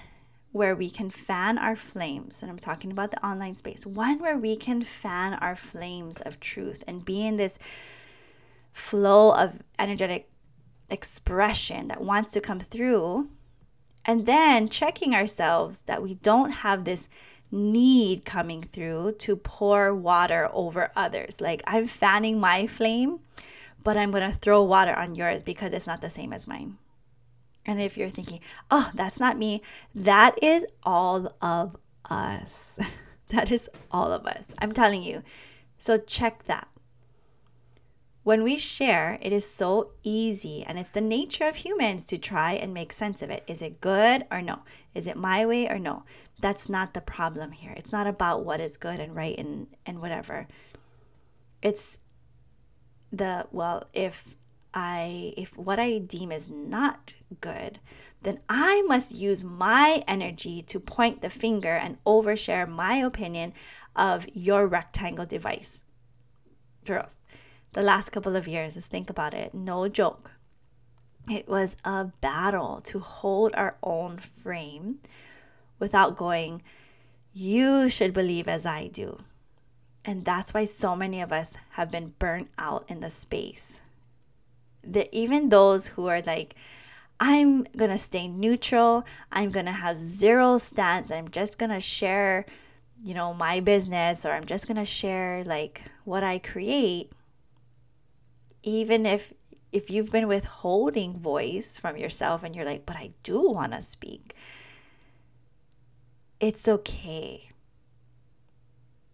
where 0.52 0.74
we 0.74 0.90
can 0.90 1.10
fan 1.10 1.58
our 1.58 1.76
flames, 1.76 2.42
and 2.42 2.50
I'm 2.50 2.58
talking 2.58 2.90
about 2.90 3.12
the 3.12 3.24
online 3.24 3.54
space, 3.54 3.86
one 3.86 4.18
where 4.18 4.36
we 4.36 4.56
can 4.56 4.82
fan 4.82 5.34
our 5.34 5.54
flames 5.54 6.20
of 6.20 6.40
truth 6.40 6.82
and 6.86 7.04
be 7.04 7.24
in 7.24 7.36
this 7.36 7.58
flow 8.72 9.32
of 9.32 9.62
energetic 9.78 10.28
expression 10.88 11.86
that 11.88 12.00
wants 12.00 12.32
to 12.32 12.40
come 12.40 12.58
through, 12.58 13.30
and 14.04 14.26
then 14.26 14.68
checking 14.68 15.14
ourselves 15.14 15.82
that 15.82 16.02
we 16.02 16.14
don't 16.14 16.50
have 16.50 16.84
this 16.84 17.08
need 17.50 18.24
coming 18.24 18.62
through 18.62 19.12
to 19.18 19.36
pour 19.36 19.94
water 19.94 20.48
over 20.52 20.90
others. 20.94 21.40
Like 21.40 21.62
I'm 21.66 21.86
fanning 21.86 22.38
my 22.40 22.66
flame, 22.66 23.20
but 23.82 23.96
I'm 23.96 24.10
going 24.10 24.30
to 24.30 24.36
throw 24.36 24.62
water 24.62 24.94
on 24.94 25.14
yours 25.14 25.42
because 25.42 25.72
it's 25.72 25.86
not 25.86 26.00
the 26.00 26.10
same 26.10 26.32
as 26.32 26.46
mine. 26.46 26.78
And 27.66 27.80
if 27.80 27.96
you're 27.96 28.10
thinking, 28.10 28.40
oh, 28.70 28.90
that's 28.94 29.20
not 29.20 29.38
me, 29.38 29.62
that 29.94 30.42
is 30.42 30.64
all 30.82 31.34
of 31.42 31.76
us. 32.08 32.78
that 33.28 33.50
is 33.50 33.68
all 33.90 34.12
of 34.12 34.26
us. 34.26 34.46
I'm 34.58 34.72
telling 34.72 35.02
you. 35.02 35.22
So 35.78 35.98
check 35.98 36.44
that. 36.44 36.68
When 38.22 38.42
we 38.42 38.58
share, 38.58 39.18
it 39.22 39.32
is 39.32 39.48
so 39.48 39.92
easy, 40.02 40.62
and 40.62 40.78
it's 40.78 40.90
the 40.90 41.00
nature 41.00 41.48
of 41.48 41.56
humans 41.56 42.04
to 42.06 42.18
try 42.18 42.52
and 42.52 42.74
make 42.74 42.92
sense 42.92 43.22
of 43.22 43.30
it. 43.30 43.42
Is 43.46 43.62
it 43.62 43.80
good 43.80 44.24
or 44.30 44.42
no? 44.42 44.60
Is 44.94 45.06
it 45.06 45.16
my 45.16 45.46
way 45.46 45.66
or 45.66 45.78
no? 45.78 46.04
That's 46.40 46.68
not 46.68 46.94
the 46.94 47.00
problem 47.00 47.52
here. 47.52 47.72
It's 47.76 47.92
not 47.92 48.06
about 48.06 48.44
what 48.44 48.60
is 48.60 48.76
good 48.76 49.00
and 49.00 49.14
right 49.14 49.36
and, 49.38 49.68
and 49.84 50.00
whatever. 50.00 50.48
It's 51.62 51.98
the, 53.12 53.46
well, 53.50 53.88
if 53.92 54.36
I, 54.72 55.34
if 55.36 55.58
what 55.58 55.78
I 55.78 55.98
deem 55.98 56.32
is 56.32 56.48
not 56.48 57.14
good, 57.40 57.80
then 58.22 58.40
I 58.48 58.82
must 58.82 59.14
use 59.14 59.42
my 59.42 60.02
energy 60.06 60.62
to 60.62 60.78
point 60.78 61.22
the 61.22 61.30
finger 61.30 61.76
and 61.76 62.02
overshare 62.04 62.68
my 62.68 62.96
opinion 62.96 63.52
of 63.96 64.26
your 64.32 64.66
rectangle 64.66 65.26
device. 65.26 65.82
Girls, 66.84 67.18
the 67.72 67.82
last 67.82 68.10
couple 68.10 68.36
of 68.36 68.48
years, 68.48 68.74
let's 68.74 68.86
think 68.86 69.10
about 69.10 69.34
it. 69.34 69.54
No 69.54 69.88
joke. 69.88 70.32
It 71.28 71.48
was 71.48 71.76
a 71.84 72.06
battle 72.20 72.80
to 72.84 72.98
hold 72.98 73.54
our 73.54 73.76
own 73.82 74.18
frame 74.18 75.00
without 75.80 76.16
going, 76.16 76.62
you 77.32 77.88
should 77.88 78.12
believe 78.12 78.46
as 78.48 78.66
I 78.66 78.86
do. 78.86 79.22
And 80.04 80.24
that's 80.24 80.54
why 80.54 80.64
so 80.64 80.96
many 80.96 81.20
of 81.20 81.32
us 81.32 81.56
have 81.70 81.90
been 81.90 82.14
burnt 82.18 82.50
out 82.58 82.84
in 82.88 83.00
the 83.00 83.10
space. 83.10 83.80
That 84.82 85.08
even 85.12 85.48
those 85.48 85.88
who 85.88 86.06
are 86.06 86.22
like, 86.22 86.54
I'm 87.18 87.64
gonna 87.76 87.98
stay 87.98 88.26
neutral, 88.28 89.04
I'm 89.30 89.50
gonna 89.50 89.72
have 89.72 89.98
zero 89.98 90.56
stance, 90.56 91.10
I'm 91.10 91.28
just 91.28 91.58
gonna 91.58 91.80
share, 91.80 92.46
you 93.04 93.12
know, 93.12 93.34
my 93.34 93.60
business, 93.60 94.24
or 94.24 94.30
I'm 94.30 94.46
just 94.46 94.66
gonna 94.66 94.86
share 94.86 95.44
like 95.44 95.82
what 96.04 96.24
I 96.24 96.38
create. 96.38 97.12
Even 98.62 99.04
if 99.04 99.34
if 99.70 99.90
you've 99.90 100.10
been 100.10 100.26
withholding 100.26 101.18
voice 101.18 101.78
from 101.78 101.96
yourself 101.96 102.42
and 102.42 102.56
you're 102.56 102.64
like, 102.64 102.86
but 102.86 102.96
I 102.96 103.10
do 103.22 103.50
wanna 103.50 103.82
speak 103.82 104.34
it's 106.40 106.66
okay. 106.66 107.50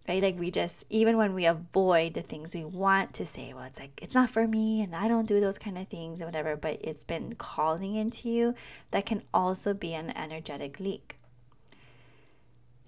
Right? 0.09 0.23
Like 0.23 0.39
we 0.39 0.53
just, 0.53 0.85
even 0.89 1.17
when 1.17 1.35
we 1.35 1.45
avoid 1.47 2.15
the 2.15 2.23
things 2.23 2.55
we 2.55 2.65
want 2.65 3.13
to 3.15 3.27
say, 3.27 3.53
well, 3.53 3.65
it's 3.65 3.81
like, 3.81 3.99
it's 4.01 4.15
not 4.15 4.31
for 4.31 4.47
me 4.47 4.81
and 4.81 4.95
I 4.95 5.09
don't 5.09 5.27
do 5.27 5.41
those 5.41 5.59
kind 5.59 5.77
of 5.77 5.89
things 5.89 6.21
and 6.21 6.29
whatever, 6.29 6.55
but 6.55 6.79
it's 6.81 7.03
been 7.03 7.35
calling 7.35 7.97
into 7.97 8.29
you, 8.29 8.55
that 8.93 9.05
can 9.05 9.23
also 9.35 9.75
be 9.75 9.95
an 9.95 10.17
energetic 10.17 10.79
leak. 10.79 11.19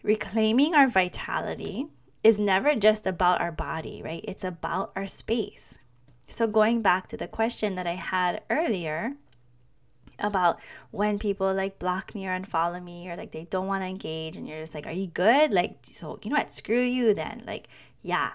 Reclaiming 0.05 0.77
our 0.77 0.89
vitality 0.89 1.89
is 2.23 2.39
never 2.39 2.77
just 2.77 3.05
about 3.05 3.41
our 3.41 3.51
body, 3.51 4.01
right? 4.03 4.25
It's 4.29 4.45
about 4.45 4.93
our 4.95 5.09
space. 5.09 5.79
So, 6.29 6.47
going 6.47 6.83
back 6.83 7.09
to 7.09 7.17
the 7.17 7.27
question 7.27 7.75
that 7.75 7.87
I 7.87 7.95
had 7.95 8.43
earlier 8.51 9.15
about 10.19 10.59
when 10.91 11.19
people 11.19 11.53
like 11.55 11.79
block 11.79 12.15
me 12.15 12.27
or 12.27 12.39
unfollow 12.39 12.83
me 12.83 13.09
or 13.09 13.17
like 13.17 13.33
they 13.33 13.45
don't 13.45 13.67
want 13.67 13.83
to 13.83 13.87
engage, 13.89 14.37
and 14.37 14.49
you're 14.49 14.61
just 14.61 14.75
like, 14.75 14.87
Are 14.87 14.93
you 14.93 15.07
good? 15.07 15.53
Like, 15.53 15.79
so 15.83 16.19
you 16.23 16.31
know 16.31 16.37
what? 16.37 16.53
Screw 16.53 16.83
you 16.83 17.15
then. 17.15 17.43
Like, 17.47 17.69
yeah. 18.03 18.33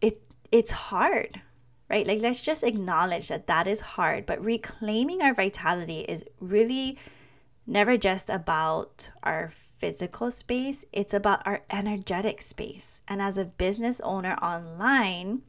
It, 0.00 0.20
it's 0.52 0.70
hard, 0.70 1.40
right? 1.88 2.06
Like, 2.06 2.20
let's 2.20 2.40
just 2.40 2.62
acknowledge 2.62 3.28
that 3.28 3.46
that 3.46 3.66
is 3.66 3.80
hard, 3.80 4.26
but 4.26 4.44
reclaiming 4.44 5.22
our 5.22 5.34
vitality 5.34 6.00
is 6.00 6.24
really 6.40 6.98
never 7.66 7.96
just 7.96 8.28
about 8.28 9.10
our 9.22 9.50
physical 9.78 10.30
space, 10.30 10.84
it's 10.92 11.12
about 11.12 11.46
our 11.46 11.62
energetic 11.70 12.40
space. 12.40 13.00
And 13.06 13.20
as 13.20 13.36
a 13.36 13.44
business 13.44 14.00
owner 14.02 14.34
online, 14.36 15.42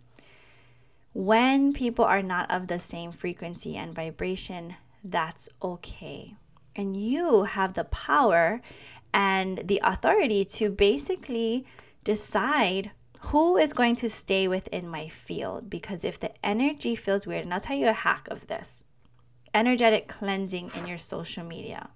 when 1.14 1.72
people 1.72 2.04
are 2.04 2.22
not 2.22 2.52
of 2.52 2.68
the 2.68 2.80
same 2.80 3.14
frequency 3.14 3.78
and 3.78 3.96
vibration, 3.96 4.76
that's 5.12 5.50
okay. 5.62 6.36
And 6.76 6.98
you 6.98 7.44
have 7.44 7.74
the 7.74 7.84
power 7.86 8.62
and 9.14 9.62
the 9.64 9.80
authority 9.84 10.44
to 10.46 10.70
basically 10.70 11.66
decide 12.04 12.92
who 13.22 13.58
is 13.58 13.72
going 13.74 13.96
to 13.98 14.10
stay 14.10 14.48
within 14.48 14.88
my 14.88 15.08
field. 15.08 15.70
Because 15.70 16.04
if 16.04 16.20
the 16.20 16.32
energy 16.46 16.96
feels 16.96 17.26
weird, 17.26 17.44
and 17.46 17.54
I'll 17.54 17.62
tell 17.62 17.78
you 17.78 17.88
a 17.88 17.94
hack 17.94 18.28
of 18.30 18.48
this 18.48 18.84
energetic 19.54 20.10
cleansing 20.10 20.70
in 20.76 20.86
your 20.86 20.98
social 20.98 21.44
media 21.44 21.90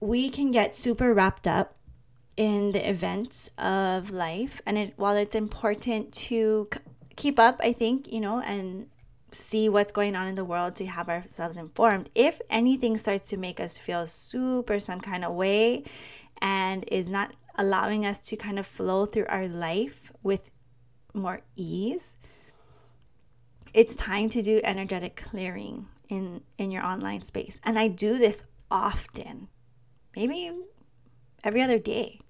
we 0.00 0.30
can 0.30 0.50
get 0.50 0.74
super 0.74 1.12
wrapped 1.12 1.46
up 1.46 1.76
in 2.36 2.72
the 2.72 2.88
events 2.88 3.50
of 3.58 4.10
life 4.10 4.60
and 4.64 4.78
it 4.78 4.92
while 4.96 5.16
it's 5.16 5.34
important 5.34 6.12
to 6.12 6.68
c- 6.72 6.80
keep 7.16 7.38
up 7.38 7.60
i 7.62 7.72
think 7.72 8.10
you 8.12 8.20
know 8.20 8.40
and 8.40 8.86
see 9.38 9.68
what's 9.68 9.92
going 9.92 10.16
on 10.16 10.26
in 10.26 10.34
the 10.34 10.44
world 10.44 10.74
to 10.76 10.86
have 10.86 11.08
ourselves 11.08 11.56
informed 11.56 12.10
if 12.14 12.40
anything 12.50 12.96
starts 12.96 13.28
to 13.28 13.36
make 13.36 13.60
us 13.60 13.78
feel 13.78 14.06
super 14.06 14.78
some 14.80 15.00
kind 15.00 15.24
of 15.24 15.34
way 15.34 15.84
and 16.40 16.84
is 16.88 17.08
not 17.08 17.34
allowing 17.56 18.06
us 18.06 18.20
to 18.20 18.36
kind 18.36 18.58
of 18.58 18.66
flow 18.66 19.06
through 19.06 19.26
our 19.28 19.48
life 19.48 20.12
with 20.22 20.50
more 21.14 21.40
ease 21.56 22.16
it's 23.74 23.94
time 23.94 24.28
to 24.28 24.42
do 24.42 24.60
energetic 24.64 25.16
clearing 25.16 25.86
in 26.08 26.40
in 26.56 26.70
your 26.70 26.84
online 26.84 27.22
space 27.22 27.60
and 27.64 27.78
i 27.78 27.88
do 27.88 28.18
this 28.18 28.44
often 28.70 29.48
maybe 30.14 30.52
every 31.44 31.62
other 31.62 31.78
day. 31.78 32.20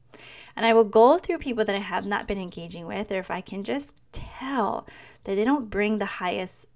And 0.56 0.66
I 0.66 0.74
will 0.74 0.84
go 0.84 1.18
through 1.18 1.38
people 1.38 1.64
that 1.64 1.76
I 1.76 1.80
have 1.80 2.04
not 2.04 2.26
been 2.26 2.38
engaging 2.38 2.86
with, 2.86 3.12
or 3.12 3.18
if 3.18 3.30
I 3.30 3.40
can 3.40 3.62
just 3.62 3.94
tell 4.12 4.86
that 5.24 5.36
they 5.36 5.44
don't 5.44 5.70
bring 5.70 5.98
the 5.98 6.18
highest 6.22 6.66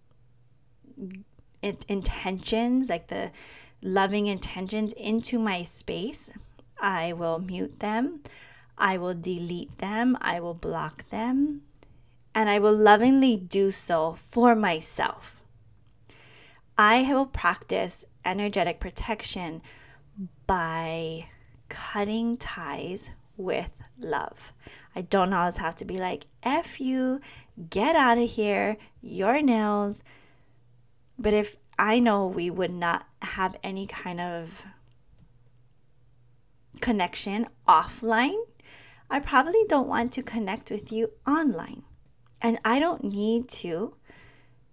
intentions, 1.63 2.89
like 2.89 3.09
the 3.09 3.31
loving 3.81 4.27
intentions, 4.27 4.93
into 4.95 5.39
my 5.39 5.63
space, 5.63 6.31
I 6.81 7.13
will 7.13 7.39
mute 7.39 7.81
them. 7.81 8.21
I 8.79 8.99
will 8.99 9.15
delete 9.15 9.79
them. 9.79 10.17
I 10.21 10.41
will 10.41 10.55
block 10.55 11.09
them. 11.11 11.63
And 12.35 12.49
I 12.49 12.59
will 12.59 12.75
lovingly 12.75 13.37
do 13.37 13.71
so 13.71 14.15
for 14.15 14.55
myself. 14.55 15.43
I 16.79 17.03
will 17.13 17.27
practice 17.27 18.05
energetic 18.25 18.81
protection 18.81 19.63
by 20.47 21.29
cutting 21.69 22.37
ties 22.37 23.11
with 23.37 23.71
love. 23.99 24.53
I 24.95 25.03
don't 25.03 25.33
always 25.33 25.59
have 25.59 25.77
to 25.77 25.85
be 25.85 25.99
like, 25.99 26.27
F 26.43 26.81
you, 26.81 27.21
get 27.71 27.95
out 27.97 28.19
of 28.19 28.31
here, 28.31 28.77
your 29.01 29.41
nails. 29.43 30.03
But 31.19 31.35
if 31.35 31.57
I 31.79 31.99
know 31.99 32.27
we 32.27 32.51
would 32.51 32.73
not 32.73 33.07
have 33.23 33.57
any 33.63 33.87
kind 33.87 34.21
of 34.21 34.65
connection 36.81 37.47
offline, 37.69 38.39
I 39.11 39.21
probably 39.21 39.65
don't 39.69 39.89
want 39.89 40.13
to 40.13 40.23
connect 40.23 40.71
with 40.71 40.91
you 40.91 41.11
online. 41.27 41.83
And 42.41 42.59
I 42.65 42.79
don't 42.79 43.05
need 43.05 43.49
to 43.51 43.95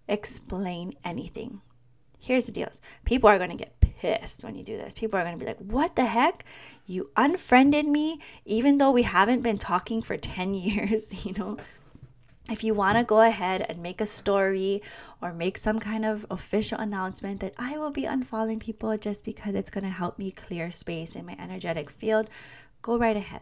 explain 0.08 0.94
anything. 1.04 1.62
Here's 2.20 2.46
the 2.46 2.52
deals 2.52 2.82
people 3.06 3.30
are 3.30 3.38
going 3.38 3.52
to 3.52 3.56
get 3.56 3.80
pissed 3.80 4.44
when 4.44 4.56
you 4.56 4.64
do 4.64 4.78
this. 4.78 4.94
People 4.94 5.20
are 5.20 5.24
going 5.24 5.38
to 5.38 5.44
be 5.44 5.50
like, 5.50 5.60
What 5.60 5.96
the 5.96 6.06
heck? 6.06 6.44
You 6.86 7.12
unfriended 7.16 7.86
me, 7.86 8.20
even 8.46 8.78
though 8.78 8.92
we 8.92 9.04
haven't 9.04 9.42
been 9.42 9.58
talking 9.58 10.02
for 10.02 10.18
10 10.18 10.54
years, 10.54 11.26
you 11.26 11.34
know? 11.34 11.58
If 12.50 12.64
you 12.64 12.74
want 12.74 12.98
to 12.98 13.04
go 13.04 13.22
ahead 13.22 13.64
and 13.70 13.78
make 13.80 14.02
a 14.02 14.08
story 14.08 14.82
or 15.22 15.32
make 15.34 15.56
some 15.56 15.80
kind 15.80 16.04
of 16.04 16.26
official 16.32 16.80
announcement 16.80 17.42
that 17.42 17.54
I 17.60 17.78
will 17.78 17.92
be 17.92 18.04
unfollowing 18.04 18.60
people 18.60 18.98
just 18.98 19.24
because 19.24 19.54
it's 19.54 19.70
going 19.70 19.84
to 19.84 19.92
help 19.92 20.18
me 20.18 20.32
clear 20.32 20.72
space 20.72 21.16
in 21.16 21.28
my 21.28 21.36
energetic 21.40 21.92
field, 21.92 22.28
go 22.82 22.98
right 22.98 23.16
ahead. 23.16 23.42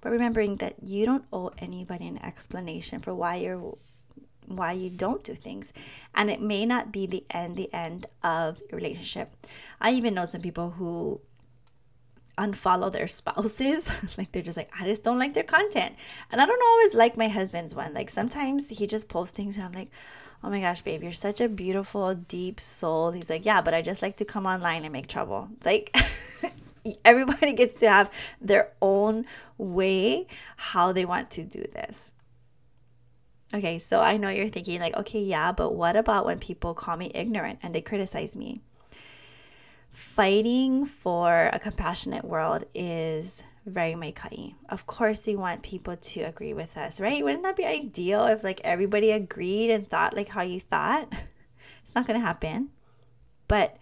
But 0.00 0.10
remembering 0.10 0.56
that 0.56 0.82
you 0.82 1.04
don't 1.04 1.26
owe 1.30 1.52
anybody 1.58 2.06
an 2.06 2.22
explanation 2.24 3.00
for 3.00 3.14
why 3.14 3.36
you're 3.36 3.76
why 4.46 4.72
you 4.72 4.90
don't 4.90 5.22
do 5.22 5.34
things 5.34 5.72
and 6.12 6.28
it 6.28 6.40
may 6.40 6.66
not 6.66 6.90
be 6.90 7.06
the 7.06 7.24
end 7.30 7.56
the 7.56 7.72
end 7.72 8.06
of 8.24 8.60
your 8.68 8.80
relationship 8.80 9.30
i 9.80 9.92
even 9.92 10.12
know 10.12 10.24
some 10.24 10.40
people 10.40 10.70
who 10.70 11.20
unfollow 12.40 12.90
their 12.92 13.08
spouses. 13.08 13.90
Like 14.18 14.32
they're 14.32 14.42
just 14.42 14.56
like 14.56 14.70
i 14.78 14.84
just 14.84 15.04
don't 15.04 15.18
like 15.18 15.34
their 15.34 15.44
content. 15.44 15.94
And 16.30 16.40
i 16.40 16.46
don't 16.46 16.62
always 16.70 16.94
like 16.94 17.16
my 17.16 17.28
husband's 17.28 17.74
one. 17.74 17.94
Like 17.94 18.10
sometimes 18.10 18.70
he 18.70 18.86
just 18.86 19.08
posts 19.08 19.36
things 19.36 19.56
and 19.56 19.64
i'm 19.66 19.72
like 19.72 19.90
oh 20.42 20.48
my 20.48 20.60
gosh 20.60 20.80
babe 20.80 21.02
you're 21.02 21.12
such 21.12 21.40
a 21.40 21.48
beautiful 21.48 22.14
deep 22.14 22.60
soul. 22.60 23.12
He's 23.12 23.30
like 23.30 23.44
yeah 23.44 23.60
but 23.60 23.74
i 23.74 23.82
just 23.82 24.02
like 24.02 24.16
to 24.16 24.24
come 24.24 24.46
online 24.46 24.84
and 24.84 24.92
make 24.92 25.06
trouble. 25.06 25.48
It's 25.56 25.66
like 25.66 25.94
everybody 27.04 27.52
gets 27.52 27.74
to 27.80 27.88
have 27.88 28.10
their 28.40 28.72
own 28.80 29.26
way 29.58 30.26
how 30.56 30.92
they 30.92 31.04
want 31.04 31.30
to 31.32 31.44
do 31.44 31.64
this. 31.72 32.12
Okay, 33.52 33.80
so 33.80 34.00
I 34.00 34.16
know 34.16 34.28
you're 34.28 34.48
thinking, 34.48 34.78
like, 34.80 34.96
okay, 34.96 35.20
yeah, 35.20 35.50
but 35.50 35.74
what 35.74 35.96
about 35.96 36.24
when 36.24 36.38
people 36.38 36.72
call 36.72 36.96
me 36.96 37.10
ignorant 37.12 37.58
and 37.64 37.74
they 37.74 37.80
criticize 37.80 38.36
me? 38.36 38.62
Fighting 40.20 40.84
for 40.84 41.48
a 41.50 41.58
compassionate 41.58 42.26
world 42.26 42.64
is 42.74 43.42
very 43.64 43.94
maikai. 43.94 44.52
Of 44.68 44.86
course, 44.86 45.26
we 45.26 45.34
want 45.34 45.62
people 45.62 45.96
to 45.96 46.20
agree 46.20 46.52
with 46.52 46.76
us, 46.76 47.00
right? 47.00 47.24
Wouldn't 47.24 47.42
that 47.42 47.56
be 47.56 47.64
ideal 47.64 48.26
if 48.26 48.44
like 48.44 48.60
everybody 48.62 49.12
agreed 49.12 49.70
and 49.70 49.88
thought 49.88 50.14
like 50.14 50.28
how 50.28 50.42
you 50.42 50.60
thought? 50.60 51.10
It's 51.82 51.94
not 51.94 52.06
gonna 52.06 52.20
happen. 52.20 52.68
But 53.48 53.78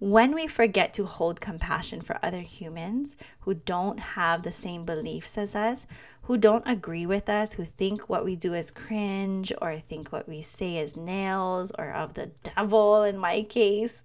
when 0.00 0.34
we 0.34 0.48
forget 0.48 0.92
to 0.94 1.06
hold 1.06 1.40
compassion 1.40 2.00
for 2.00 2.18
other 2.20 2.40
humans 2.40 3.16
who 3.42 3.54
don't 3.54 4.00
have 4.18 4.42
the 4.42 4.50
same 4.50 4.84
beliefs 4.84 5.38
as 5.38 5.54
us, 5.54 5.86
who 6.22 6.36
don't 6.36 6.66
agree 6.66 7.06
with 7.06 7.28
us, 7.28 7.52
who 7.52 7.64
think 7.64 8.08
what 8.08 8.24
we 8.24 8.34
do 8.34 8.54
is 8.54 8.72
cringe 8.72 9.52
or 9.62 9.78
think 9.78 10.10
what 10.10 10.28
we 10.28 10.42
say 10.42 10.78
is 10.78 10.96
nails 10.96 11.70
or 11.78 11.92
of 11.92 12.14
the 12.14 12.32
devil 12.42 13.04
in 13.04 13.16
my 13.16 13.42
case, 13.42 14.02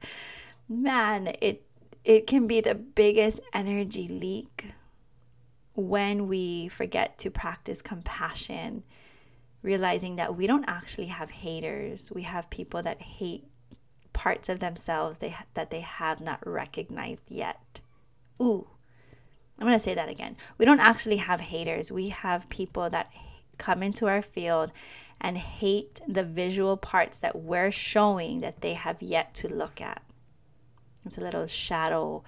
man, 0.70 1.34
it 1.42 1.66
it 2.04 2.28
can 2.28 2.48
be 2.48 2.62
the 2.62 2.76
biggest 2.76 3.42
energy 3.54 4.08
leak 4.08 4.74
when 5.74 6.28
we 6.28 6.68
forget 6.68 7.18
to 7.20 7.30
practice 7.30 7.82
compassion, 7.82 8.84
realizing 9.62 10.16
that 10.16 10.36
we 10.36 10.48
don't 10.48 10.66
actually 10.68 11.08
have 11.08 11.30
haters. 11.30 12.12
We 12.14 12.24
have 12.24 12.50
people 12.50 12.82
that 12.84 13.02
hate 13.02 13.46
parts 14.14 14.50
of 14.50 14.60
themselves 14.60 15.20
they, 15.20 15.36
that 15.54 15.70
they 15.70 15.82
have 15.82 16.20
not 16.20 16.46
recognized 16.46 17.24
yet. 17.30 17.80
Ooh, 18.42 18.68
I'm 19.58 19.68
going 19.68 19.78
to 19.78 19.84
say 19.84 19.94
that 19.94 20.10
again. 20.10 20.36
We 20.58 20.66
don't 20.66 20.80
actually 20.80 21.18
have 21.18 21.40
haters. 21.40 21.92
We 21.92 22.10
have 22.10 22.50
people 22.50 22.90
that 22.90 23.12
come 23.58 23.84
into 23.84 24.08
our 24.08 24.24
field 24.24 24.72
and 25.20 25.38
hate 25.38 26.02
the 26.08 26.24
visual 26.24 26.78
parts 26.78 27.20
that 27.20 27.36
we're 27.36 27.72
showing 27.72 28.42
that 28.42 28.62
they 28.62 28.74
have 28.74 29.04
yet 29.04 29.36
to 29.36 29.48
look 29.48 29.80
at. 29.80 30.02
It's 31.06 31.18
a 31.18 31.22
little 31.22 31.48
shadow 31.48 32.24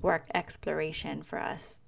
work 0.00 0.26
exploration 0.34 1.22
for 1.22 1.40
us. 1.40 1.82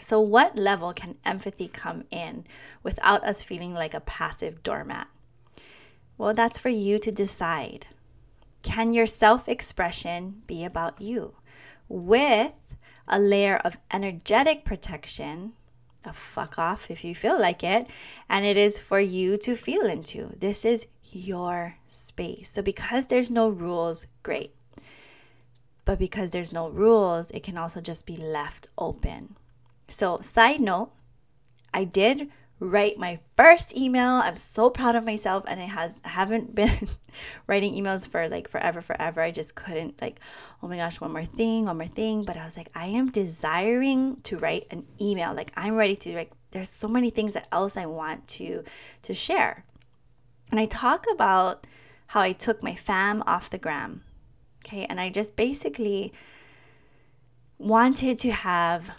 So, 0.00 0.20
what 0.20 0.56
level 0.56 0.92
can 0.92 1.16
empathy 1.24 1.68
come 1.68 2.04
in 2.10 2.44
without 2.82 3.24
us 3.24 3.42
feeling 3.42 3.74
like 3.74 3.94
a 3.94 4.00
passive 4.00 4.62
doormat? 4.62 5.08
Well, 6.18 6.34
that's 6.34 6.58
for 6.58 6.70
you 6.70 6.98
to 6.98 7.12
decide. 7.12 7.86
Can 8.62 8.92
your 8.92 9.06
self 9.06 9.48
expression 9.48 10.42
be 10.46 10.64
about 10.64 11.00
you 11.00 11.34
with 11.88 12.52
a 13.06 13.18
layer 13.18 13.56
of 13.56 13.78
energetic 13.92 14.64
protection? 14.64 15.52
A 16.04 16.12
fuck 16.12 16.58
off 16.58 16.90
if 16.90 17.04
you 17.04 17.14
feel 17.14 17.40
like 17.40 17.62
it, 17.62 17.86
and 18.28 18.44
it 18.44 18.56
is 18.56 18.78
for 18.78 18.98
you 18.98 19.36
to 19.38 19.54
feel 19.54 19.86
into. 19.86 20.34
This 20.38 20.64
is 20.64 20.88
your 21.04 21.76
space. 21.86 22.50
So, 22.50 22.62
because 22.62 23.06
there's 23.06 23.30
no 23.30 23.48
rules, 23.48 24.06
great. 24.22 24.52
But 25.84 25.98
because 25.98 26.30
there's 26.30 26.52
no 26.52 26.68
rules, 26.68 27.30
it 27.32 27.42
can 27.42 27.58
also 27.58 27.80
just 27.80 28.06
be 28.06 28.16
left 28.16 28.68
open. 28.78 29.36
So, 29.88 30.20
side 30.20 30.60
note, 30.60 30.92
I 31.74 31.84
did 31.84 32.28
write 32.62 32.96
my 32.96 33.18
first 33.36 33.76
email. 33.76 34.14
I'm 34.24 34.36
so 34.36 34.70
proud 34.70 34.94
of 34.94 35.04
myself 35.04 35.44
and 35.48 35.60
it 35.60 35.70
has 35.70 36.00
I 36.04 36.08
haven't 36.20 36.54
been 36.54 36.88
writing 37.46 37.74
emails 37.74 38.06
for 38.06 38.28
like 38.28 38.48
forever 38.48 38.80
forever. 38.80 39.20
I 39.20 39.32
just 39.32 39.54
couldn't 39.54 40.00
like 40.00 40.20
oh 40.62 40.68
my 40.68 40.76
gosh, 40.76 41.00
one 41.00 41.12
more 41.12 41.24
thing, 41.24 41.64
one 41.64 41.78
more 41.78 41.86
thing, 41.88 42.24
but 42.24 42.36
I 42.36 42.44
was 42.44 42.56
like 42.56 42.70
I 42.74 42.86
am 42.86 43.10
desiring 43.10 44.20
to 44.22 44.38
write 44.38 44.66
an 44.70 44.86
email. 45.00 45.34
Like 45.34 45.52
I'm 45.56 45.74
ready 45.74 45.96
to 45.96 46.14
like 46.14 46.30
there's 46.52 46.70
so 46.70 46.86
many 46.86 47.10
things 47.10 47.34
that 47.34 47.48
else 47.50 47.76
I 47.76 47.86
want 47.86 48.28
to 48.28 48.62
to 49.02 49.12
share. 49.12 49.64
And 50.50 50.60
I 50.60 50.66
talk 50.66 51.06
about 51.12 51.66
how 52.08 52.20
I 52.20 52.32
took 52.32 52.62
my 52.62 52.74
fam 52.74 53.22
off 53.26 53.50
the 53.50 53.58
gram. 53.58 54.04
Okay? 54.64 54.86
And 54.86 55.00
I 55.00 55.10
just 55.10 55.36
basically 55.36 56.12
wanted 57.58 58.18
to 58.18 58.32
have 58.32 58.90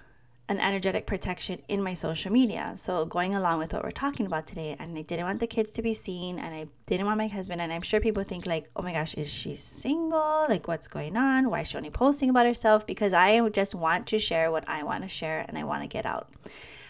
an 0.49 0.59
energetic 0.59 1.07
protection 1.07 1.61
in 1.69 1.81
my 1.81 1.93
social 1.93 2.31
media. 2.31 2.73
So, 2.75 3.05
going 3.05 3.33
along 3.33 3.59
with 3.59 3.71
what 3.73 3.83
we're 3.83 3.91
talking 3.91 4.25
about 4.25 4.45
today, 4.45 4.75
and 4.77 4.97
I 4.97 5.01
didn't 5.01 5.25
want 5.25 5.39
the 5.39 5.47
kids 5.47 5.71
to 5.71 5.81
be 5.81 5.93
seen, 5.93 6.37
and 6.37 6.53
I 6.53 6.67
didn't 6.85 7.05
want 7.05 7.17
my 7.17 7.27
husband. 7.27 7.61
And 7.61 7.71
I'm 7.71 7.81
sure 7.81 8.01
people 8.01 8.23
think, 8.23 8.45
like, 8.45 8.69
oh 8.75 8.81
my 8.81 8.91
gosh, 8.91 9.13
is 9.15 9.29
she 9.29 9.55
single? 9.55 10.45
Like, 10.49 10.67
what's 10.67 10.87
going 10.87 11.15
on? 11.15 11.49
Why 11.49 11.61
is 11.61 11.69
she 11.69 11.77
only 11.77 11.89
posting 11.89 12.29
about 12.29 12.45
herself? 12.45 12.85
Because 12.85 13.13
I 13.13 13.47
just 13.49 13.73
want 13.73 14.05
to 14.07 14.19
share 14.19 14.51
what 14.51 14.67
I 14.67 14.83
want 14.83 15.03
to 15.03 15.09
share 15.09 15.45
and 15.47 15.57
I 15.57 15.63
want 15.63 15.83
to 15.83 15.87
get 15.87 16.05
out. 16.05 16.29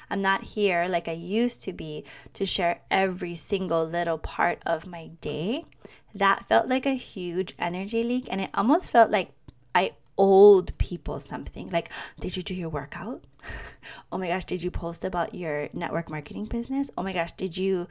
I'm 0.09 0.21
not 0.21 0.43
here 0.43 0.87
like 0.87 1.07
I 1.07 1.13
used 1.13 1.63
to 1.63 1.73
be 1.73 2.03
to 2.33 2.45
share 2.45 2.81
every 2.91 3.35
single 3.35 3.85
little 3.85 4.17
part 4.17 4.61
of 4.65 4.85
my 4.85 5.07
day. 5.21 5.65
That 6.13 6.45
felt 6.47 6.67
like 6.67 6.85
a 6.85 6.93
huge 6.93 7.55
energy 7.57 8.03
leak, 8.03 8.27
and 8.29 8.39
it 8.41 8.49
almost 8.53 8.91
felt 8.91 9.09
like 9.11 9.31
I 9.73 9.93
owed 10.17 10.77
people 10.77 11.19
something. 11.19 11.69
Like, 11.69 11.89
did 12.19 12.37
you 12.37 12.43
do 12.43 12.53
your 12.53 12.69
workout? 12.69 13.23
oh 14.11 14.17
my 14.17 14.27
gosh, 14.27 14.45
did 14.45 14.63
you 14.63 14.71
post 14.71 15.03
about 15.03 15.33
your 15.33 15.69
network 15.73 16.09
marketing 16.09 16.45
business? 16.45 16.91
Oh 16.97 17.03
my 17.03 17.13
gosh, 17.13 17.31
did 17.31 17.57
you 17.57 17.87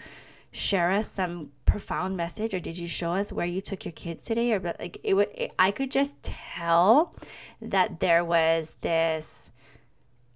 share 0.53 0.93
us 0.93 1.11
some 1.11 1.51
profound 1.65 2.15
message 2.17 2.53
or 2.53 2.61
did 2.61 2.77
you 2.77 2.87
show 2.87 3.13
us 3.13 3.33
where 3.33 3.47
you 3.47 3.63
took 3.63 3.87
your 3.87 3.93
kids 3.93 4.23
today 4.23 4.53
or 4.53 4.61
like 4.79 4.99
it 5.03 5.15
would 5.15 5.29
it, 5.35 5.51
I 5.59 5.71
could 5.71 5.91
just 5.91 6.23
tell 6.23 7.17
that 7.63 8.01
there 8.01 8.23
was 8.23 8.77
this 8.83 9.51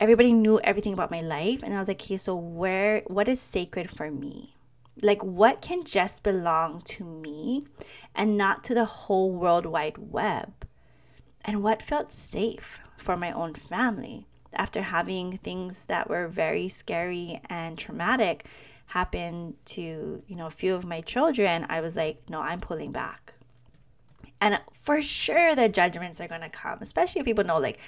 everybody 0.01 0.33
knew 0.33 0.59
everything 0.61 0.95
about 0.95 1.11
my 1.11 1.21
life 1.21 1.63
and 1.63 1.75
I 1.75 1.79
was 1.79 1.89
like, 1.89 2.01
"Okay, 2.01 2.17
so 2.17 2.35
where 2.35 3.03
what 3.07 3.29
is 3.29 3.41
sacred 3.41 3.91
for 3.91 4.11
me?" 4.11 4.56
Like 5.03 5.23
what 5.23 5.61
can 5.61 5.85
just 5.85 6.23
belong 6.23 6.83
to 6.87 7.05
me 7.05 7.67
and 8.15 8.37
not 8.37 8.65
to 8.65 8.75
the 8.75 8.85
whole 8.85 9.33
world 9.33 9.67
wide 9.67 9.99
web? 9.99 10.67
And 11.45 11.63
what 11.63 11.83
felt 11.83 12.11
safe 12.13 12.81
for 12.97 13.17
my 13.17 13.31
own 13.31 13.55
family? 13.55 14.27
after 14.57 14.83
having 14.83 15.39
things 15.39 15.87
that 15.87 16.09
were 16.09 16.29
very 16.29 16.69
scary 16.69 17.41
and 17.49 17.79
traumatic 17.79 18.47
happen 18.87 19.55
to, 19.67 20.23
you 20.27 20.37
know, 20.37 20.47
a 20.47 20.51
few 20.51 20.75
of 20.75 20.85
my 20.85 21.01
children, 21.01 21.67
I 21.69 21.81
was 21.81 21.97
like, 21.97 22.23
no, 22.29 22.41
I'm 22.41 22.61
pulling 22.61 22.93
back. 22.93 23.35
And 24.41 24.61
for 24.71 25.01
sure, 25.01 25.55
the 25.55 25.69
judgments 25.69 26.21
are 26.21 26.29
going 26.29 26.43
to 26.43 26.51
come, 26.51 26.79
especially 26.83 27.21
if 27.21 27.25
people 27.25 27.45
know, 27.45 27.59
like, 27.59 27.79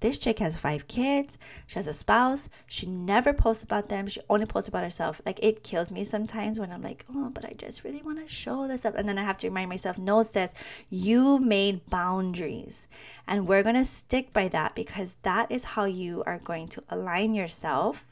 this 0.00 0.18
chick 0.18 0.38
has 0.38 0.56
five 0.56 0.86
kids, 0.86 1.36
she 1.66 1.78
has 1.78 1.86
a 1.86 1.94
spouse, 1.94 2.48
she 2.66 2.86
never 2.86 3.32
posts 3.32 3.64
about 3.64 3.88
them, 3.88 4.06
she 4.06 4.20
only 4.28 4.46
posts 4.46 4.68
about 4.68 4.84
herself. 4.84 5.20
Like, 5.26 5.40
it 5.42 5.64
kills 5.64 5.90
me 5.90 6.04
sometimes 6.04 6.58
when 6.58 6.70
I'm 6.70 6.82
like, 6.82 7.04
oh, 7.12 7.30
but 7.30 7.44
I 7.44 7.54
just 7.56 7.82
really 7.82 8.02
want 8.02 8.20
to 8.20 8.32
show 8.32 8.68
this 8.68 8.84
up. 8.84 8.94
And 8.96 9.08
then 9.08 9.18
I 9.18 9.24
have 9.24 9.38
to 9.38 9.48
remind 9.48 9.68
myself, 9.68 9.98
no, 9.98 10.22
sis, 10.22 10.54
you 10.88 11.38
made 11.40 11.88
boundaries. 11.90 12.86
And 13.26 13.48
we're 13.48 13.64
going 13.64 13.74
to 13.74 13.84
stick 13.84 14.32
by 14.32 14.48
that 14.48 14.74
because 14.74 15.16
that 15.22 15.50
is 15.50 15.64
how 15.64 15.86
you 15.86 16.22
are 16.24 16.38
going 16.38 16.68
to 16.68 16.84
align 16.88 17.34
yourself 17.34 18.06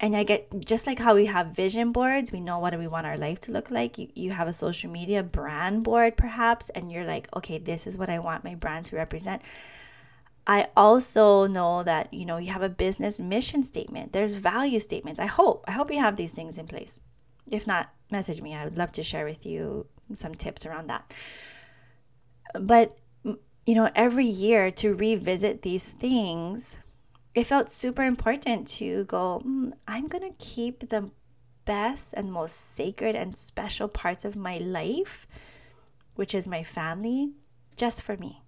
and 0.00 0.14
I 0.14 0.22
get 0.22 0.64
just 0.64 0.86
like 0.86 1.00
how 1.00 1.14
we 1.14 1.26
have 1.26 1.48
vision 1.48 1.90
boards, 1.90 2.30
we 2.30 2.40
know 2.40 2.58
what 2.58 2.78
we 2.78 2.86
want 2.86 3.06
our 3.06 3.16
life 3.16 3.40
to 3.40 3.52
look 3.52 3.70
like. 3.70 3.98
You, 3.98 4.08
you 4.14 4.30
have 4.30 4.46
a 4.46 4.52
social 4.52 4.90
media 4.90 5.22
brand 5.22 5.82
board, 5.82 6.16
perhaps, 6.16 6.70
and 6.70 6.92
you're 6.92 7.04
like, 7.04 7.28
okay, 7.34 7.58
this 7.58 7.86
is 7.86 7.98
what 7.98 8.08
I 8.08 8.18
want 8.20 8.44
my 8.44 8.54
brand 8.54 8.86
to 8.86 8.96
represent. 8.96 9.42
I 10.46 10.68
also 10.76 11.46
know 11.46 11.82
that 11.82 12.12
you 12.14 12.24
know 12.24 12.38
you 12.38 12.52
have 12.52 12.62
a 12.62 12.68
business 12.68 13.20
mission 13.20 13.62
statement. 13.62 14.12
There's 14.12 14.36
value 14.36 14.80
statements. 14.80 15.20
I 15.20 15.26
hope 15.26 15.64
I 15.66 15.72
hope 15.72 15.90
you 15.90 15.98
have 15.98 16.16
these 16.16 16.32
things 16.32 16.56
in 16.56 16.66
place. 16.66 17.00
If 17.50 17.66
not, 17.66 17.92
message 18.10 18.40
me. 18.40 18.54
I 18.54 18.64
would 18.64 18.78
love 18.78 18.92
to 18.92 19.02
share 19.02 19.26
with 19.26 19.44
you 19.44 19.86
some 20.14 20.34
tips 20.34 20.64
around 20.64 20.86
that. 20.86 21.12
But 22.58 22.96
you 23.24 23.74
know, 23.74 23.90
every 23.94 24.26
year 24.26 24.70
to 24.70 24.94
revisit 24.94 25.60
these 25.60 25.84
things 25.84 26.78
it 27.38 27.46
felt 27.46 27.70
super 27.70 28.02
important 28.02 28.66
to 28.66 29.04
go, 29.04 29.40
mm, 29.46 29.70
I'm 29.86 30.08
going 30.08 30.28
to 30.28 30.44
keep 30.44 30.88
the 30.88 31.12
best 31.64 32.12
and 32.14 32.32
most 32.32 32.74
sacred 32.74 33.14
and 33.14 33.36
special 33.36 33.86
parts 33.86 34.24
of 34.24 34.34
my 34.34 34.58
life, 34.58 35.24
which 36.16 36.34
is 36.34 36.48
my 36.48 36.64
family, 36.64 37.30
just 37.76 38.02
for 38.02 38.16
me. 38.16 38.42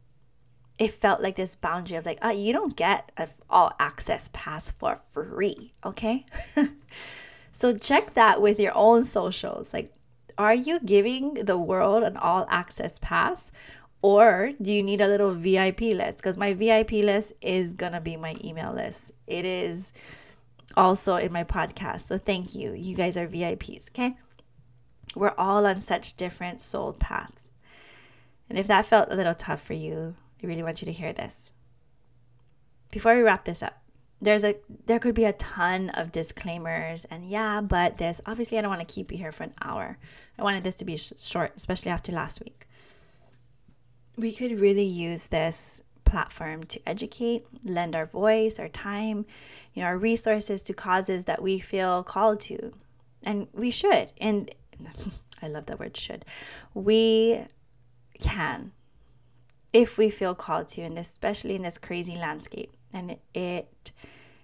It 0.76 0.92
felt 0.92 1.22
like 1.22 1.37
this 1.37 1.55
boundary 1.55 1.98
of 1.98 2.05
like, 2.05 2.18
oh, 2.20 2.33
you 2.33 2.53
don't 2.53 2.74
get 2.74 3.12
an 3.16 3.29
all 3.48 3.72
access 3.79 4.29
pass 4.33 4.72
for 4.72 4.96
free, 4.96 5.72
okay? 5.85 6.26
so 7.53 7.79
check 7.79 8.14
that 8.14 8.42
with 8.42 8.59
your 8.59 8.76
own 8.76 9.05
socials. 9.05 9.72
Like, 9.72 9.94
are 10.37 10.55
you 10.55 10.81
giving 10.81 11.35
the 11.35 11.59
world 11.59 12.03
an 12.03 12.16
all 12.16 12.44
access 12.48 12.98
pass 12.98 13.53
or 14.03 14.53
do 14.61 14.73
you 14.73 14.83
need 14.83 15.01
a 15.01 15.09
little 15.09 15.33
VIP 15.33 15.81
list? 15.81 16.19
Because 16.19 16.37
my 16.37 16.55
VIP 16.55 16.93
list 16.93 17.33
is 17.43 17.75
going 17.75 17.93
to 17.93 18.01
be 18.01 18.17
my 18.17 18.37
email 18.43 18.73
list. 18.73 19.13
It 19.27 19.45
is 19.45 19.93
also 20.77 21.17
in 21.17 21.33
my 21.33 21.45
podcast. 21.45 22.03
So 22.03 22.17
thank 22.17 22.55
you. 22.55 22.73
You 22.73 22.97
guys 22.97 23.17
are 23.17 23.27
VIPs, 23.27 23.91
okay? 23.91 24.17
We're 25.15 25.35
all 25.37 25.67
on 25.67 25.81
such 25.81 26.17
different 26.17 26.61
soul 26.61 26.95
paths. 26.95 27.49
And 28.49 28.59
if 28.59 28.67
that 28.69 28.87
felt 28.87 29.11
a 29.11 29.17
little 29.17 29.35
tough 29.35 29.63
for 29.63 29.75
you, 29.75 30.15
I 30.43 30.47
really 30.47 30.63
want 30.63 30.81
you 30.81 30.87
to 30.87 30.93
hear 30.93 31.13
this. 31.13 31.53
Before 32.91 33.15
we 33.15 33.23
wrap 33.23 33.45
this 33.45 33.63
up, 33.63 33.83
there's 34.23 34.45
a 34.45 34.57
there 34.87 34.99
could 34.99 35.15
be 35.15 35.25
a 35.25 35.33
ton 35.33 35.89
of 35.91 36.13
disclaimers 36.13 37.07
and 37.07 37.31
yeah, 37.31 37.63
but 37.63 37.97
this 37.97 38.21
obviously 38.27 38.59
I 38.59 38.61
don't 38.61 38.71
want 38.71 38.87
to 38.87 38.95
keep 38.95 39.11
you 39.11 39.17
here 39.17 39.33
for 39.33 39.45
an 39.45 39.55
hour. 39.63 39.99
I 40.39 40.43
wanted 40.43 40.63
this 40.63 40.77
to 40.77 40.85
be 40.85 40.99
sh- 40.99 41.13
short, 41.19 41.53
especially 41.57 41.91
after 41.91 42.13
last 42.13 42.41
week 42.41 42.67
we 44.21 44.33
could 44.33 44.61
really 44.61 44.85
use 44.85 45.29
this 45.29 45.83
platform 46.05 46.65
to 46.65 46.81
educate, 46.87 47.47
lend 47.65 47.95
our 47.95 48.07
voice, 48.07 48.59
our 48.59 48.69
time, 48.69 49.25
you 49.73 49.83
know, 49.83 49.87
our 49.87 49.97
resources 49.99 50.63
to 50.65 50.73
causes 50.73 51.25
that 51.25 51.43
we 51.43 51.59
feel 51.59 52.03
called 52.03 52.41
to. 52.41 52.73
And 53.23 53.49
we 53.53 53.71
should. 53.71 54.13
And 54.19 54.51
I 55.43 55.49
love 55.49 55.67
that 55.67 55.79
word 55.79 55.97
should. 55.97 56.25
We 56.75 57.47
can 58.21 58.73
if 59.73 59.97
we 59.97 60.11
feel 60.11 60.35
called 60.35 60.69
to, 60.69 60.83
and 60.83 60.99
especially 60.99 61.55
in 61.55 61.63
this 61.63 61.79
crazy 61.79 62.17
landscape. 62.17 62.73
And 62.93 63.17
it 63.33 63.93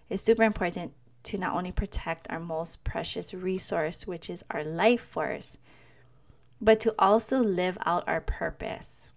is 0.08 0.22
super 0.22 0.44
important 0.44 0.92
to 1.24 1.36
not 1.36 1.54
only 1.54 1.72
protect 1.72 2.28
our 2.30 2.38
most 2.38 2.84
precious 2.84 3.34
resource, 3.34 4.06
which 4.06 4.30
is 4.30 4.44
our 4.50 4.62
life 4.62 5.00
force, 5.00 5.58
but 6.60 6.78
to 6.80 6.94
also 6.98 7.40
live 7.40 7.76
out 7.84 8.04
our 8.06 8.20
purpose. 8.20 9.10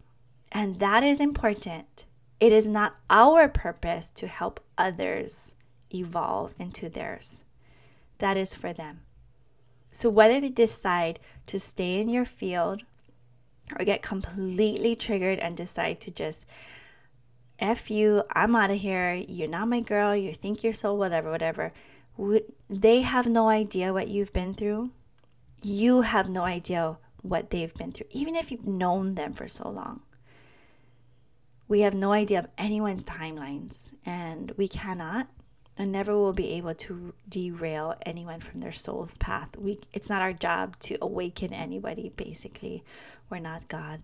And 0.52 0.80
that 0.80 1.04
is 1.04 1.20
important. 1.20 2.06
It 2.40 2.52
is 2.52 2.66
not 2.66 2.96
our 3.10 3.48
purpose 3.48 4.10
to 4.12 4.28
help 4.28 4.60
others 4.78 5.56
evolve 5.94 6.54
into 6.58 6.90
theirs. 6.90 7.44
That 8.20 8.38
is 8.38 8.54
for 8.54 8.74
them. 8.74 9.02
So, 9.92 10.10
whether 10.10 10.40
they 10.40 10.50
decide 10.50 11.20
to 11.48 11.60
stay 11.60 12.00
in 12.00 12.10
your 12.10 12.26
field 12.26 12.84
or 13.78 13.86
get 13.86 14.02
completely 14.02 14.96
triggered 14.96 15.40
and 15.40 15.58
decide 15.58 16.00
to 16.02 16.12
just 16.12 16.46
F 17.60 17.92
you, 17.92 18.24
I'm 18.34 18.56
out 18.56 18.72
of 18.72 18.80
here, 18.80 19.14
you're 19.14 19.48
not 19.48 19.68
my 19.68 19.82
girl, 19.82 20.16
you 20.16 20.34
think 20.34 20.64
you're 20.64 20.74
so 20.74 20.94
whatever, 20.94 21.30
whatever, 21.30 21.74
they 22.70 23.02
have 23.02 23.28
no 23.28 23.50
idea 23.50 23.94
what 23.94 24.08
you've 24.08 24.34
been 24.34 24.54
through. 24.54 24.92
You 25.62 26.02
have 26.02 26.30
no 26.30 26.44
idea 26.44 26.98
what 27.22 27.50
they've 27.50 27.74
been 27.74 27.92
through, 27.92 28.08
even 28.12 28.36
if 28.36 28.52
you've 28.52 28.68
known 28.68 29.16
them 29.16 29.34
for 29.34 29.48
so 29.48 29.70
long. 29.70 30.02
We 31.70 31.82
have 31.82 31.94
no 31.94 32.14
idea 32.14 32.40
of 32.40 32.48
anyone's 32.58 33.04
timelines, 33.04 33.92
and 34.04 34.52
we 34.58 34.68
cannot 34.68 35.28
and 35.78 35.92
never 35.92 36.18
will 36.18 36.34
be 36.34 36.54
able 36.54 36.74
to 36.74 37.14
derail 37.30 37.96
anyone 38.06 38.42
from 38.42 38.60
their 38.60 38.72
soul's 38.72 39.16
path. 39.18 39.56
We, 39.56 39.80
it's 39.94 40.10
not 40.10 40.24
our 40.24 40.34
job 40.34 40.80
to 40.80 40.98
awaken 41.00 41.54
anybody, 41.54 42.12
basically. 42.18 42.84
We're 43.30 43.38
not 43.38 43.68
God, 43.68 44.02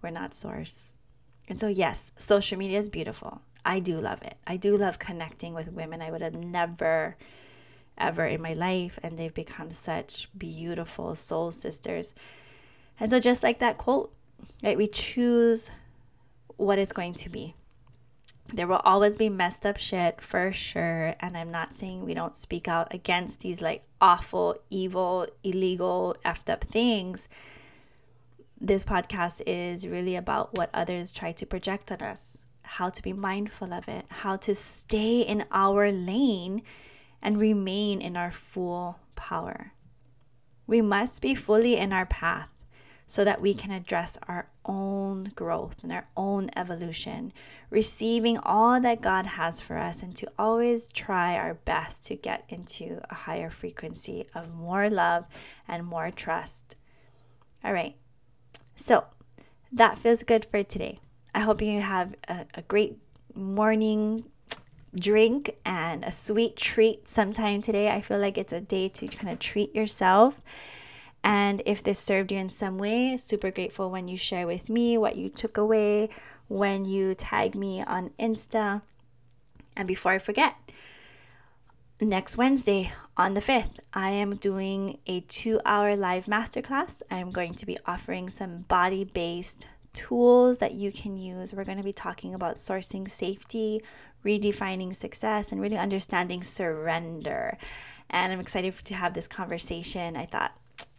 we're 0.00 0.10
not 0.10 0.34
Source. 0.34 0.94
And 1.46 1.60
so, 1.60 1.68
yes, 1.68 2.10
social 2.16 2.56
media 2.56 2.78
is 2.78 2.88
beautiful. 2.88 3.42
I 3.66 3.80
do 3.80 4.00
love 4.00 4.22
it. 4.22 4.38
I 4.46 4.56
do 4.56 4.74
love 4.74 4.98
connecting 4.98 5.52
with 5.52 5.72
women 5.72 6.00
I 6.00 6.10
would 6.10 6.22
have 6.22 6.34
never, 6.34 7.18
ever 7.98 8.24
in 8.24 8.40
my 8.40 8.54
life, 8.54 8.98
and 9.02 9.18
they've 9.18 9.34
become 9.34 9.70
such 9.72 10.30
beautiful 10.36 11.14
soul 11.14 11.52
sisters. 11.52 12.14
And 12.98 13.10
so, 13.10 13.20
just 13.20 13.42
like 13.42 13.58
that 13.58 13.76
quote, 13.76 14.10
right, 14.62 14.78
we 14.78 14.86
choose 14.86 15.70
what 16.56 16.78
it's 16.78 16.92
going 16.92 17.14
to 17.14 17.28
be. 17.28 17.54
There 18.52 18.66
will 18.66 18.82
always 18.84 19.16
be 19.16 19.28
messed 19.28 19.64
up 19.64 19.78
shit 19.78 20.20
for 20.20 20.52
sure. 20.52 21.14
And 21.20 21.36
I'm 21.36 21.50
not 21.50 21.74
saying 21.74 22.04
we 22.04 22.14
don't 22.14 22.36
speak 22.36 22.68
out 22.68 22.92
against 22.92 23.40
these 23.40 23.62
like 23.62 23.82
awful, 24.00 24.56
evil, 24.70 25.26
illegal, 25.42 26.16
effed 26.24 26.50
up 26.52 26.64
things. 26.64 27.28
This 28.60 28.84
podcast 28.84 29.42
is 29.46 29.86
really 29.86 30.14
about 30.14 30.56
what 30.56 30.70
others 30.72 31.10
try 31.10 31.32
to 31.32 31.46
project 31.46 31.90
on 31.90 32.02
us, 32.02 32.38
how 32.62 32.90
to 32.90 33.02
be 33.02 33.12
mindful 33.12 33.72
of 33.72 33.88
it, 33.88 34.04
how 34.08 34.36
to 34.36 34.54
stay 34.54 35.20
in 35.20 35.44
our 35.50 35.90
lane 35.90 36.62
and 37.20 37.38
remain 37.38 38.00
in 38.00 38.16
our 38.16 38.30
full 38.30 39.00
power. 39.16 39.72
We 40.66 40.80
must 40.80 41.20
be 41.20 41.34
fully 41.34 41.76
in 41.76 41.92
our 41.92 42.06
path 42.06 42.48
so 43.06 43.24
that 43.24 43.40
we 43.40 43.54
can 43.54 43.70
address 43.70 44.18
our 44.26 44.48
own 44.64 45.32
growth 45.34 45.76
and 45.82 45.92
our 45.92 46.06
own 46.16 46.50
evolution, 46.56 47.32
receiving 47.70 48.38
all 48.38 48.80
that 48.80 49.02
God 49.02 49.26
has 49.26 49.60
for 49.60 49.76
us, 49.76 50.02
and 50.02 50.16
to 50.16 50.30
always 50.38 50.90
try 50.90 51.34
our 51.34 51.54
best 51.54 52.06
to 52.06 52.16
get 52.16 52.44
into 52.48 53.00
a 53.10 53.14
higher 53.14 53.50
frequency 53.50 54.26
of 54.34 54.54
more 54.54 54.88
love 54.88 55.26
and 55.68 55.86
more 55.86 56.10
trust. 56.10 56.76
All 57.62 57.72
right, 57.72 57.96
so 58.76 59.04
that 59.72 59.98
feels 59.98 60.22
good 60.22 60.46
for 60.50 60.62
today. 60.62 61.00
I 61.34 61.40
hope 61.40 61.60
you 61.60 61.80
have 61.80 62.14
a, 62.28 62.46
a 62.54 62.62
great 62.62 62.98
morning 63.34 64.24
drink 64.98 65.56
and 65.64 66.04
a 66.04 66.12
sweet 66.12 66.56
treat 66.56 67.08
sometime 67.08 67.60
today. 67.60 67.90
I 67.90 68.00
feel 68.00 68.18
like 68.18 68.38
it's 68.38 68.52
a 68.52 68.60
day 68.60 68.88
to 68.90 69.08
kind 69.08 69.28
of 69.28 69.38
treat 69.38 69.74
yourself 69.74 70.40
and 71.24 71.62
if 71.64 71.82
this 71.82 71.98
served 71.98 72.30
you 72.30 72.38
in 72.38 72.50
some 72.50 72.76
way, 72.76 73.16
super 73.16 73.50
grateful 73.50 73.90
when 73.90 74.08
you 74.08 74.18
share 74.18 74.46
with 74.46 74.68
me 74.68 74.98
what 74.98 75.16
you 75.16 75.30
took 75.30 75.56
away, 75.56 76.10
when 76.48 76.84
you 76.84 77.14
tag 77.14 77.54
me 77.54 77.82
on 77.82 78.10
Insta. 78.20 78.82
And 79.74 79.88
before 79.88 80.12
I 80.12 80.18
forget, 80.18 80.56
next 81.98 82.36
Wednesday 82.36 82.92
on 83.16 83.32
the 83.32 83.40
5th, 83.40 83.78
I 83.94 84.10
am 84.10 84.36
doing 84.36 84.98
a 85.06 85.20
two 85.20 85.62
hour 85.64 85.96
live 85.96 86.26
masterclass. 86.26 87.00
I'm 87.10 87.30
going 87.30 87.54
to 87.54 87.64
be 87.64 87.78
offering 87.86 88.28
some 88.28 88.66
body 88.68 89.04
based 89.04 89.66
tools 89.94 90.58
that 90.58 90.74
you 90.74 90.92
can 90.92 91.16
use. 91.16 91.54
We're 91.54 91.64
going 91.64 91.78
to 91.78 91.84
be 91.84 91.92
talking 91.94 92.34
about 92.34 92.56
sourcing 92.56 93.10
safety, 93.10 93.82
redefining 94.22 94.94
success, 94.94 95.52
and 95.52 95.60
really 95.62 95.78
understanding 95.78 96.44
surrender. 96.44 97.56
And 98.10 98.30
I'm 98.30 98.40
excited 98.40 98.74
to 98.84 98.94
have 98.94 99.14
this 99.14 99.26
conversation. 99.26 100.16
I 100.16 100.26
thought 100.26 100.54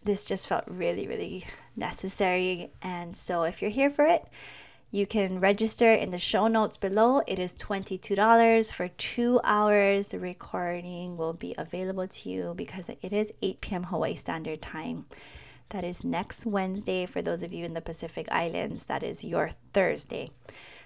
this 0.06 0.24
just 0.24 0.48
felt 0.48 0.64
really, 0.68 1.08
really 1.08 1.46
necessary. 1.76 2.72
And 2.82 3.16
so 3.18 3.44
if 3.44 3.62
you're 3.62 3.72
here 3.72 3.90
for 3.90 4.06
it, 4.06 4.26
you 4.92 5.06
can 5.06 5.40
register 5.40 5.92
in 5.92 6.12
the 6.12 6.18
show 6.18 6.48
notes 6.48 6.78
below. 6.78 7.22
It 7.28 7.38
is 7.38 7.54
$22 7.56 8.72
for 8.72 8.88
two 8.88 9.42
hours. 9.44 10.10
The 10.10 10.20
recording 10.20 11.18
will 11.18 11.34
be 11.34 11.54
available 11.58 12.08
to 12.08 12.30
you 12.30 12.54
because 12.56 12.90
it 12.90 13.12
is 13.12 13.34
8 13.42 13.60
p.m. 13.60 13.84
Hawaii 13.86 14.16
Standard 14.16 14.62
Time. 14.62 15.06
That 15.70 15.84
is 15.84 16.04
next 16.04 16.46
Wednesday 16.46 17.06
for 17.08 17.22
those 17.22 17.44
of 17.44 17.52
you 17.52 17.66
in 17.66 17.74
the 17.74 17.82
Pacific 17.82 18.28
Islands. 18.32 18.86
That 18.86 19.04
is 19.04 19.24
your 19.24 19.50
Thursday. 19.74 20.32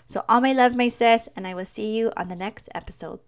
So, 0.05 0.23
all 0.27 0.41
my 0.41 0.53
love, 0.53 0.75
my 0.75 0.88
sis, 0.88 1.29
and 1.36 1.45
I 1.45 1.53
will 1.53 1.65
see 1.65 1.95
you 1.95 2.12
on 2.17 2.29
the 2.29 2.36
next 2.36 2.69
episode. 2.73 3.19